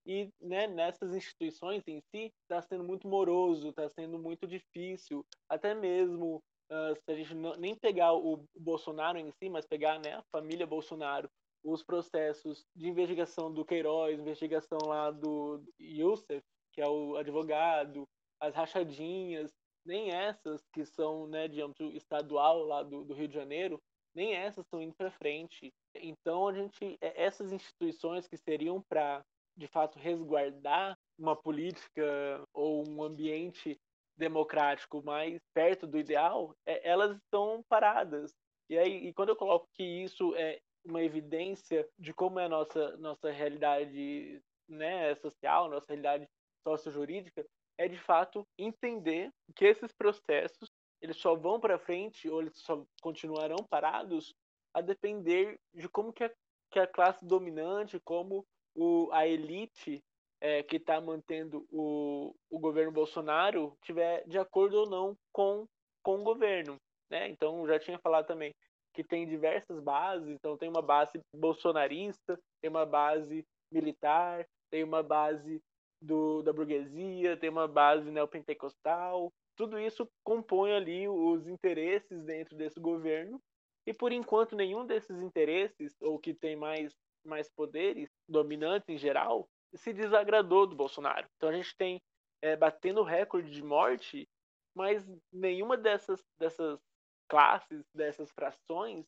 [0.07, 5.75] E né, nessas instituições em si, está sendo muito moroso, está sendo muito difícil, até
[5.75, 10.15] mesmo uh, se a gente não, nem pegar o Bolsonaro em si, mas pegar né,
[10.15, 11.29] a família Bolsonaro,
[11.67, 16.41] os processos de investigação do Queiroz, investigação lá do Youssef,
[16.73, 18.05] que é o advogado,
[18.41, 19.51] as rachadinhas,
[19.85, 23.81] nem essas que são né, de âmbito estadual lá do, do Rio de Janeiro,
[24.15, 25.73] nem essas estão indo para frente.
[25.97, 29.25] Então a gente, é, essas instituições que seriam para
[29.57, 33.77] de fato resguardar uma política ou um ambiente
[34.17, 38.33] democrático mais perto do ideal, é, elas estão paradas.
[38.69, 42.49] E aí, e quando eu coloco que isso é uma evidência de como é a
[42.49, 46.29] nossa nossa realidade, né, social, nossa realidade
[46.63, 47.45] socio-jurídica,
[47.79, 50.71] é de fato entender que esses processos
[51.01, 54.35] eles só vão para frente ou eles só continuarão parados
[54.73, 56.31] a depender de como que a,
[56.71, 60.03] que a classe dominante, como o, a elite
[60.41, 65.67] é, que está mantendo o, o governo Bolsonaro tiver de acordo ou não com,
[66.03, 66.77] com o governo.
[67.11, 67.29] Né?
[67.29, 68.55] Então, já tinha falado também
[68.97, 75.03] que tem diversas bases, então tem uma base bolsonarista, tem uma base militar, tem uma
[75.03, 75.61] base
[76.01, 82.81] do, da burguesia, tem uma base neopentecostal, tudo isso compõe ali os interesses dentro desse
[82.81, 83.39] governo.
[83.87, 86.93] E por enquanto nenhum desses interesses, ou que tem mais,
[87.25, 91.27] mais poderes dominantes em geral, se desagradou do Bolsonaro.
[91.37, 92.01] Então a gente tem
[92.43, 94.27] é, batendo recorde de morte,
[94.75, 96.81] mas nenhuma dessas, dessas
[97.29, 99.07] classes, dessas frações,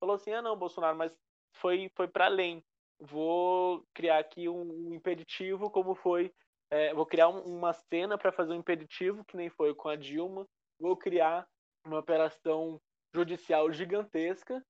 [0.00, 1.16] falou assim: ah, não, Bolsonaro, mas
[1.54, 2.64] foi, foi para além.
[3.00, 6.32] Vou criar aqui um, impeditivo, como foi.
[6.70, 9.96] É, vou criar um, uma cena para fazer um impeditivo, que nem foi com a
[9.96, 10.46] Dilma.
[10.78, 11.46] Vou criar
[11.84, 12.80] uma operação
[13.14, 14.62] judicial gigantesca,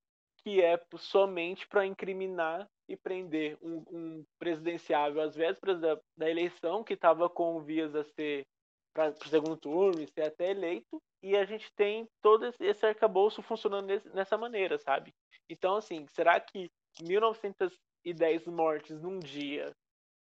[0.43, 6.85] que é somente para incriminar e prender um, um presidenciável às vésperas da, da eleição,
[6.85, 8.47] que estava com vias a ser
[8.95, 13.43] para o segundo turno e ser até eleito, e a gente tem todo esse arcabouço
[13.43, 15.12] funcionando nesse, nessa maneira, sabe?
[15.49, 16.70] Então, assim, será que
[17.01, 19.72] 1910 mortes num dia,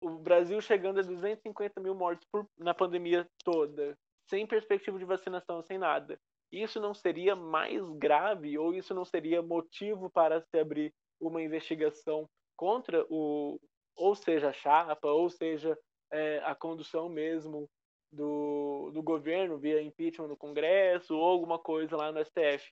[0.01, 3.97] o Brasil chegando a 250 mil mortes por, na pandemia toda,
[4.29, 6.19] sem perspectiva de vacinação, sem nada,
[6.51, 12.27] isso não seria mais grave ou isso não seria motivo para se abrir uma investigação
[12.57, 13.59] contra o,
[13.95, 15.77] ou seja, a chapa, ou seja,
[16.11, 17.69] é, a condução mesmo
[18.11, 22.71] do, do governo via impeachment no Congresso ou alguma coisa lá no STF.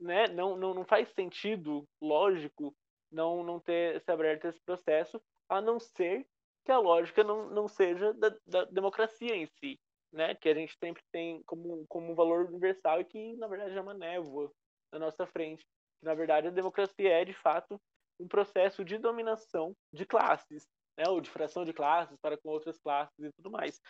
[0.00, 0.28] Né?
[0.28, 2.74] Não, não, não faz sentido, lógico,
[3.10, 6.26] não, não ter se aberto esse processo, a não ser
[6.64, 9.78] que a lógica não, não seja da, da democracia em si,
[10.12, 10.34] né?
[10.34, 13.80] que a gente sempre tem como, como um valor universal e que, na verdade, é
[13.80, 14.50] uma névoa
[14.92, 15.66] na nossa frente.
[16.02, 17.80] Na verdade, a democracia é, de fato,
[18.20, 20.66] um processo de dominação de classes,
[20.98, 21.08] né?
[21.08, 23.80] ou de fração de classes para com outras classes e tudo mais.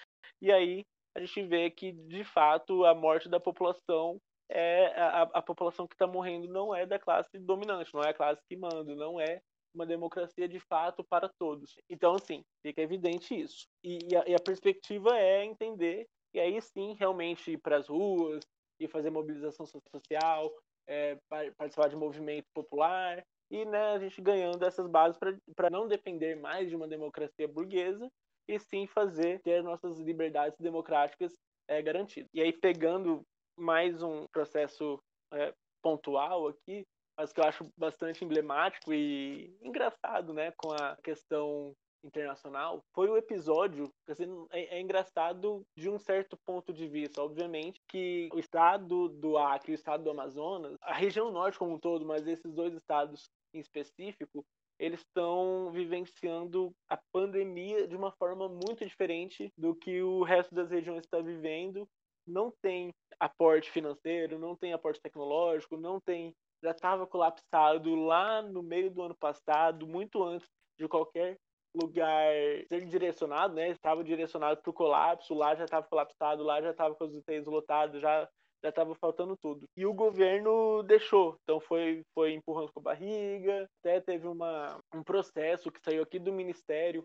[0.41, 0.85] E aí
[1.17, 5.95] a gente vê que, de fato, a morte da população é a, a população que
[5.95, 9.41] está morrendo não é da classe dominante, não é a classe que manda, não é
[9.75, 11.75] uma democracia de fato para todos.
[11.89, 13.67] Então, sim, fica evidente isso.
[13.83, 17.89] E, e, a, e a, perspectiva é entender, e aí sim, realmente ir para as
[17.89, 18.41] ruas,
[18.81, 20.53] e fazer mobilização social,
[20.87, 21.19] é,
[21.57, 25.19] participar de movimento popular, e né, a gente ganhando essas bases
[25.55, 28.11] para não depender mais de uma democracia burguesa
[28.47, 31.35] e sim fazer ter nossas liberdades democráticas
[31.67, 32.31] é, garantidas.
[32.33, 33.23] E aí, pegando
[33.57, 34.99] mais um processo
[35.33, 36.87] é, pontual aqui,
[37.17, 41.75] mas que eu acho bastante emblemático e engraçado, né, com a questão
[42.05, 47.81] internacional, foi o episódio, assim, é, é, engraçado de um certo ponto de vista, obviamente,
[47.89, 51.79] que o estado do Acre e o estado do Amazonas, a região norte como um
[51.79, 54.45] todo, mas esses dois estados em específico,
[54.79, 60.71] eles estão vivenciando a pandemia de uma forma muito diferente do que o resto das
[60.71, 61.89] regiões está vivendo.
[62.27, 66.35] Não tem aporte financeiro, não tem aporte tecnológico, não tem.
[66.63, 71.37] Já estava colapsado lá no meio do ano passado, muito antes de qualquer
[71.75, 72.33] lugar
[72.69, 73.71] ser direcionado, né?
[73.71, 77.47] Estava direcionado para o colapso, lá já estava colapsado, lá já estava com os UTIs
[77.47, 78.29] lotados, já
[78.63, 79.67] já estava faltando tudo.
[79.77, 85.03] E o governo deixou, então foi, foi empurrando com a barriga, até teve uma, um
[85.03, 87.05] processo que saiu aqui do ministério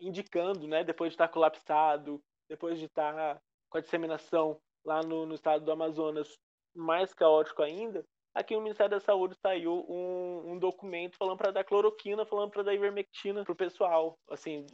[0.00, 3.38] indicando, né, depois de estar colapsado, depois de estar
[3.70, 6.36] com a disseminação lá no, no estado do Amazonas
[6.74, 8.04] mais caótico ainda,
[8.34, 12.62] aqui no Ministério da Saúde saiu um, um documento falando para dar cloroquina, falando para
[12.62, 14.66] dar ivermectina pro pessoal, assim,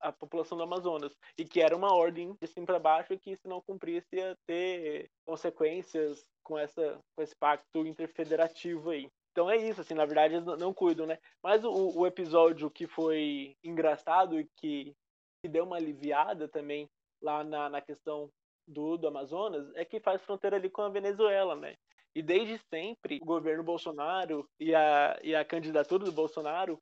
[0.00, 3.46] a população do Amazonas e que era uma ordem de cima para baixo que se
[3.46, 9.08] não cumprisse ia ter consequências com essa com esse pacto interfederativo aí.
[9.32, 11.18] Então é isso, assim, na verdade eles não cuidam, né?
[11.42, 14.92] Mas o, o episódio que foi engraçado e que,
[15.42, 16.88] que deu uma aliviada também
[17.22, 18.28] lá na, na questão
[18.66, 21.76] do, do Amazonas é que faz fronteira ali com a Venezuela, né?
[22.14, 26.80] E desde sempre o governo Bolsonaro e a, e a candidatura do Bolsonaro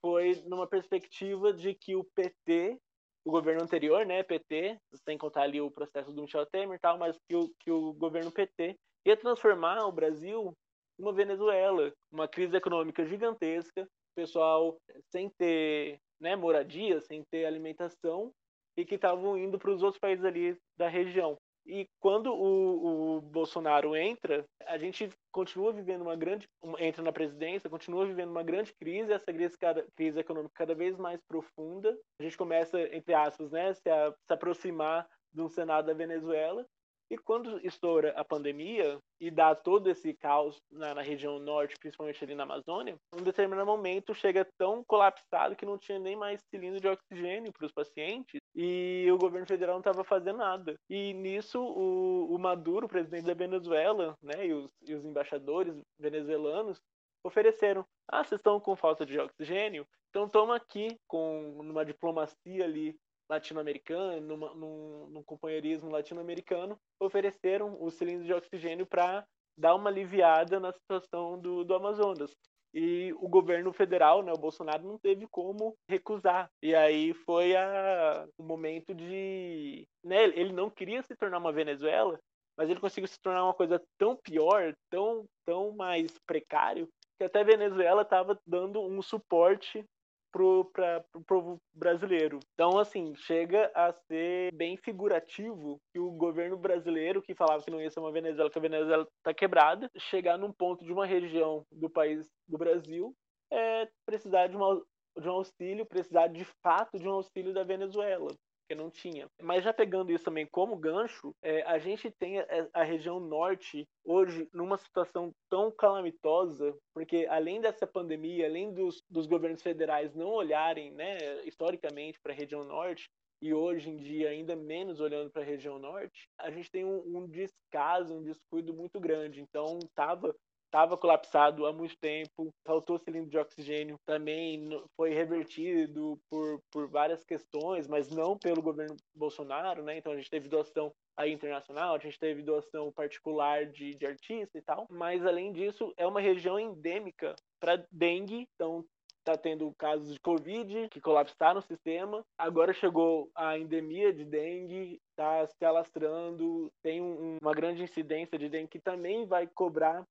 [0.00, 2.78] foi numa perspectiva de que o PT,
[3.24, 6.98] o governo anterior, né, PT, sem contar ali o processo do Michel Temer e tal,
[6.98, 8.76] mas que o, que o governo PT
[9.06, 10.52] ia transformar o Brasil
[10.98, 14.76] uma Venezuela, uma crise econômica gigantesca, pessoal
[15.10, 18.32] sem ter né, moradia, sem ter alimentação,
[18.76, 21.36] e que estavam indo para os outros países ali da região.
[21.66, 26.48] E quando o, o, Bolsonaro entra, a gente continua vivendo uma grande.
[26.78, 30.96] entra na presidência, continua vivendo uma grande crise, essa crise, cada, crise econômica cada vez
[30.96, 31.96] mais profunda.
[32.18, 36.66] A gente começa, entre aspas, né, se, a, se aproximar de um Senado da Venezuela.
[37.10, 42.22] E quando estoura a pandemia e dá todo esse caos na, na, região norte, principalmente
[42.22, 46.80] ali na Amazônia, em determinado momento chega tão colapsado que não tinha nem mais cilindro
[46.80, 50.76] de oxigênio para os pacientes e o governo federal não estava fazendo nada.
[50.88, 56.80] E nisso o, o, Maduro, presidente da Venezuela, né, e os, e os embaixadores venezuelanos
[57.24, 59.84] ofereceram: ah, vocês estão com falta de oxigênio?
[60.10, 62.96] Então toma aqui com uma diplomacia ali
[63.30, 69.24] latino-americano, num, num companheirismo latino-americano, ofereceram os cilindros de oxigênio para
[69.56, 72.34] dar uma aliviada na situação do, do Amazonas.
[72.74, 76.48] E o governo federal, né, o Bolsonaro, não teve como recusar.
[76.62, 79.86] E aí foi a, o momento de.
[80.04, 82.18] Né, ele não queria se tornar uma Venezuela,
[82.56, 87.40] mas ele conseguiu se tornar uma coisa tão pior, tão, tão mais precário, que até
[87.40, 89.84] a Venezuela estava dando um suporte
[90.32, 92.38] para o povo brasileiro.
[92.54, 97.80] Então, assim, chega a ser bem figurativo que o governo brasileiro, que falava que não
[97.80, 101.64] ia ser uma Venezuela, que a Venezuela está quebrada, chegar num ponto de uma região
[101.72, 103.14] do país do Brasil
[103.52, 104.80] é precisar de, uma,
[105.18, 108.28] de um auxílio, precisar de fato de um auxílio da Venezuela
[108.70, 109.28] porque não tinha.
[109.42, 113.88] Mas já pegando isso também como gancho, é, a gente tem a, a, região norte
[114.04, 120.28] hoje numa situação tão calamitosa, porque além dessa pandemia, além dos, dos governos federais não
[120.28, 123.10] olharem, né, historicamente para a região norte,
[123.42, 127.02] e hoje em dia ainda menos olhando para a região norte, a gente tem um,
[127.06, 129.40] um descaso, um descuido muito grande.
[129.40, 130.36] Então, estava
[130.70, 137.24] estava colapsado há muito tempo, faltou cilindro de oxigênio, também foi revertido por, por várias
[137.24, 139.98] questões, mas não pelo governo Bolsonaro, né?
[139.98, 144.56] Então a gente teve doação aí internacional, a gente teve doação particular de, de artista
[144.56, 148.84] e tal, mas além disso é uma região endêmica para dengue, então
[149.18, 152.24] está tendo casos de Covid que colapsaram o sistema.
[152.38, 158.48] Agora chegou a endemia de dengue, está se alastrando, tem um, uma grande incidência de
[158.48, 160.04] dengue que também vai cobrar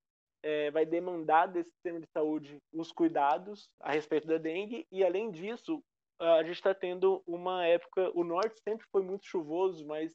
[0.44, 4.86] é, vai demandar desse sistema de saúde os cuidados a respeito da dengue.
[4.92, 5.82] E além disso
[6.20, 10.14] a gente está tendo uma época o norte sempre foi muito chuvoso mas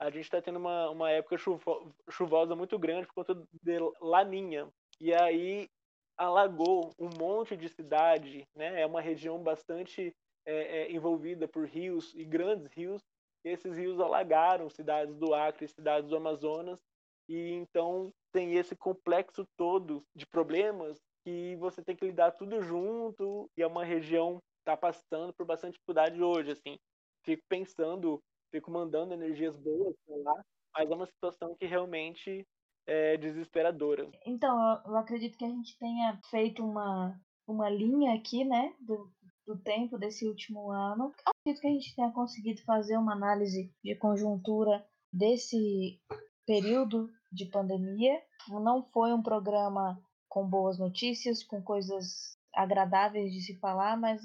[0.00, 4.68] a gente está tendo uma, uma época chuvo, chuvosa muito grande por conta de laninha.
[5.00, 5.68] E aí
[6.16, 8.80] alagou um monte de cidade né?
[8.80, 10.14] É uma região bastante
[10.44, 13.02] é, é, envolvida por rios e grandes rios.
[13.44, 16.80] E esses rios alagaram cidades do Acre cidades do Amazonas
[17.28, 23.48] e então tem esse complexo todo de problemas que você tem que lidar tudo junto
[23.56, 26.76] e é uma região que está passando por bastante dificuldade hoje, assim.
[27.24, 30.44] Fico pensando, fico mandando energias boas para lá,
[30.76, 32.46] mas é uma situação que realmente
[32.86, 34.10] é desesperadora.
[34.26, 39.10] Então, eu acredito que a gente tenha feito uma, uma linha aqui, né, do,
[39.46, 41.12] do tempo desse último ano.
[41.24, 45.98] Acredito que a gente tenha conseguido fazer uma análise de conjuntura desse
[46.46, 48.20] período de pandemia.
[48.48, 54.20] Não foi um programa com boas notícias, com coisas agradáveis de se falar, mas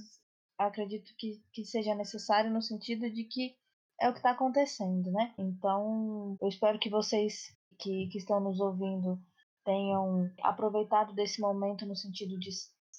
[0.58, 3.56] acredito que, que seja necessário no sentido de que
[4.00, 5.34] é o que está acontecendo, né?
[5.38, 9.20] Então, eu espero que vocês que, que estão nos ouvindo
[9.64, 12.50] tenham aproveitado desse momento no sentido de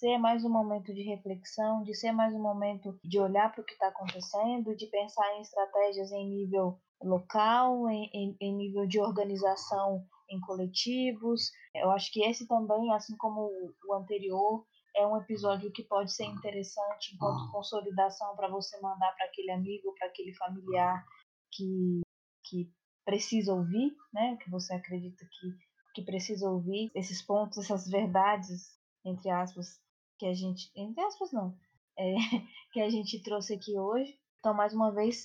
[0.00, 3.64] ser mais um momento de reflexão, de ser mais um momento de olhar para o
[3.64, 8.98] que está acontecendo, de pensar em estratégias em nível local, em, em, em nível de
[8.98, 11.50] organização em coletivos.
[11.74, 13.50] Eu acho que esse também, assim como
[13.86, 14.64] o anterior,
[14.96, 19.94] é um episódio que pode ser interessante enquanto consolidação para você mandar para aquele amigo,
[19.98, 21.04] para aquele familiar
[21.52, 22.00] que,
[22.46, 22.72] que
[23.04, 24.38] precisa ouvir, né?
[24.42, 25.48] Que você acredita que,
[25.94, 29.78] que precisa ouvir esses pontos, essas verdades, entre aspas,
[30.20, 30.70] que a gente.
[30.76, 31.58] Entre aspas não.
[31.98, 32.14] É,
[32.72, 34.20] que a gente trouxe aqui hoje.
[34.38, 35.24] Então, mais uma vez,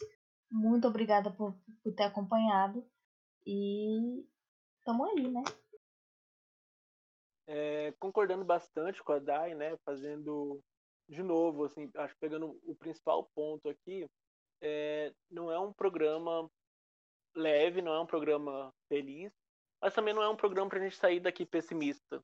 [0.49, 2.83] muito obrigada por, por ter acompanhado.
[3.45, 4.25] E
[4.85, 5.43] tamo aí, né?
[7.47, 9.77] É, concordando bastante com a Dai, né?
[9.85, 10.63] Fazendo
[11.07, 14.09] de novo, assim, acho que pegando o principal ponto aqui,
[14.61, 16.49] é, não é um programa
[17.35, 19.31] leve, não é um programa feliz,
[19.79, 22.23] mas também não é um programa para a gente sair daqui pessimista,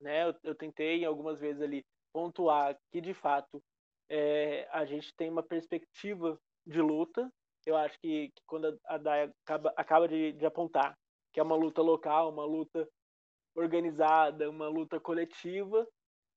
[0.00, 0.28] né?
[0.28, 3.62] Eu, eu, tentei algumas vezes ali pontuar que de fato
[4.10, 7.30] é, a gente tem uma perspectiva de luta,
[7.66, 10.96] eu acho que, que quando a Daya acaba, acaba de, de, apontar
[11.32, 12.88] que é uma luta local, uma luta
[13.54, 15.86] organizada, uma luta coletiva,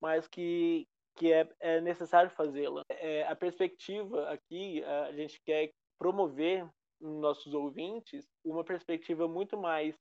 [0.01, 2.83] mas que, que é, é necessário fazê-la.
[2.89, 6.67] É, a perspectiva aqui, a gente quer promover
[6.99, 9.95] nos nossos ouvintes uma perspectiva muito mais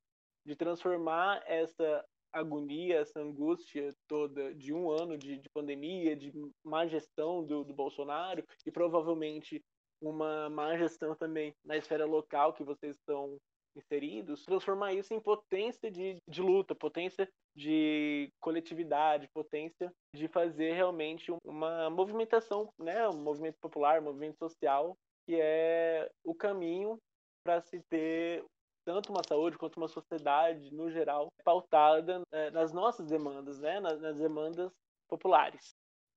[0.45, 6.33] de transformar essa agonia, essa angústia toda de um ano de, de pandemia, de
[6.65, 9.63] má gestão do, do Bolsonaro e provavelmente
[10.01, 13.37] uma má gestão também na esfera local que vocês estão
[13.77, 21.33] inseridos, transformar isso em potência de, de luta, potência de coletividade, potência de fazer realmente
[21.45, 24.97] uma movimentação, né, um movimento popular, um movimento social,
[25.27, 26.99] que é o caminho
[27.45, 28.45] para se ter
[28.85, 34.01] tanto uma saúde quanto uma sociedade no geral pautada é, nas nossas demandas, né, nas,
[34.01, 34.73] nas demandas
[35.09, 35.75] populares.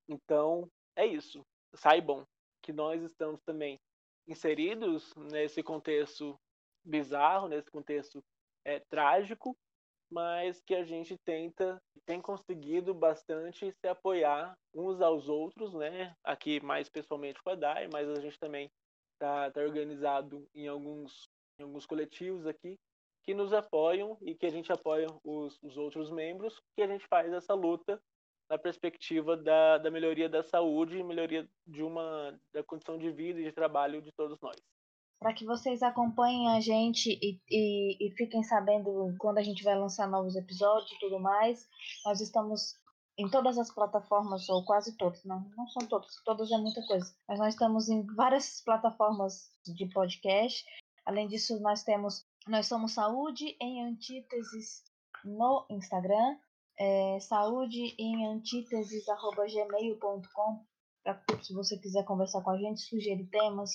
[0.07, 1.45] Então é isso.
[1.75, 2.25] Saibam
[2.61, 3.79] que nós estamos também
[4.27, 6.39] inseridos nesse contexto
[6.83, 8.23] bizarro, nesse contexto
[8.65, 9.55] é, trágico,
[10.09, 16.15] mas que a gente tenta, tem conseguido bastante se apoiar uns aos outros, né?
[16.23, 18.71] Aqui mais pessoalmente com a DAI, mas a gente também
[19.13, 21.27] está tá organizado em alguns,
[21.59, 22.77] em alguns coletivos aqui
[23.23, 27.07] que nos apoiam e que a gente apoia os, os outros membros, que a gente
[27.07, 28.01] faz essa luta
[28.49, 33.39] na perspectiva da, da melhoria da saúde e melhoria de uma da condição de vida
[33.39, 34.57] e de trabalho de todos nós.
[35.19, 39.79] Para que vocês acompanhem a gente e, e, e fiquem sabendo quando a gente vai
[39.79, 41.65] lançar novos episódios e tudo mais,
[42.05, 42.77] nós estamos
[43.17, 47.15] em todas as plataformas, ou quase todas, não, não são todas, todas é muita coisa,
[47.27, 50.65] mas nós estamos em várias plataformas de podcast.
[51.05, 54.83] Além disso, nós temos, nós somos Saúde em Antíteses
[55.23, 56.37] no Instagram,
[56.79, 60.65] é, saúde em antíteses.gmail.com
[61.41, 63.71] se você quiser conversar com a gente, sugerir temas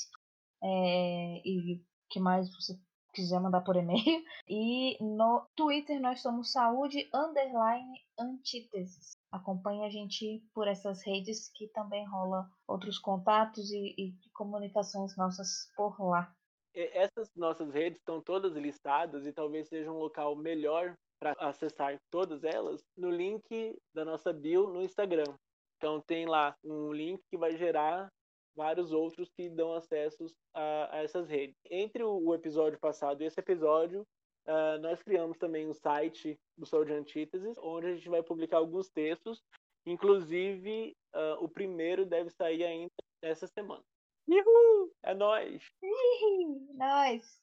[0.63, 2.79] é, e que mais você
[3.13, 3.99] quiser mandar por e-mail.
[4.51, 9.13] E no Twitter nós somos saúde underline antíteses.
[9.31, 15.71] Acompanhe a gente por essas redes que também rola outros contatos e, e comunicações nossas
[15.77, 16.35] por lá.
[16.75, 22.45] Essas nossas redes estão todas listadas e talvez seja um local melhor para acessar todas
[22.45, 25.35] elas no link da nossa bio no Instagram.
[25.77, 28.09] Então tem lá um link que vai gerar
[28.57, 31.57] vários outros que dão acessos a, a essas redes.
[31.71, 34.03] Entre o, o, episódio passado e esse episódio,
[34.47, 38.59] uh, nós criamos também um site do Sol de Antíteses, onde a gente vai publicar
[38.59, 39.41] alguns textos.
[39.87, 42.91] Inclusive, uh, o primeiro deve sair ainda
[43.23, 43.83] essa semana.
[44.29, 44.93] Uhul!
[45.03, 45.63] É nóis!
[46.75, 47.41] Nós!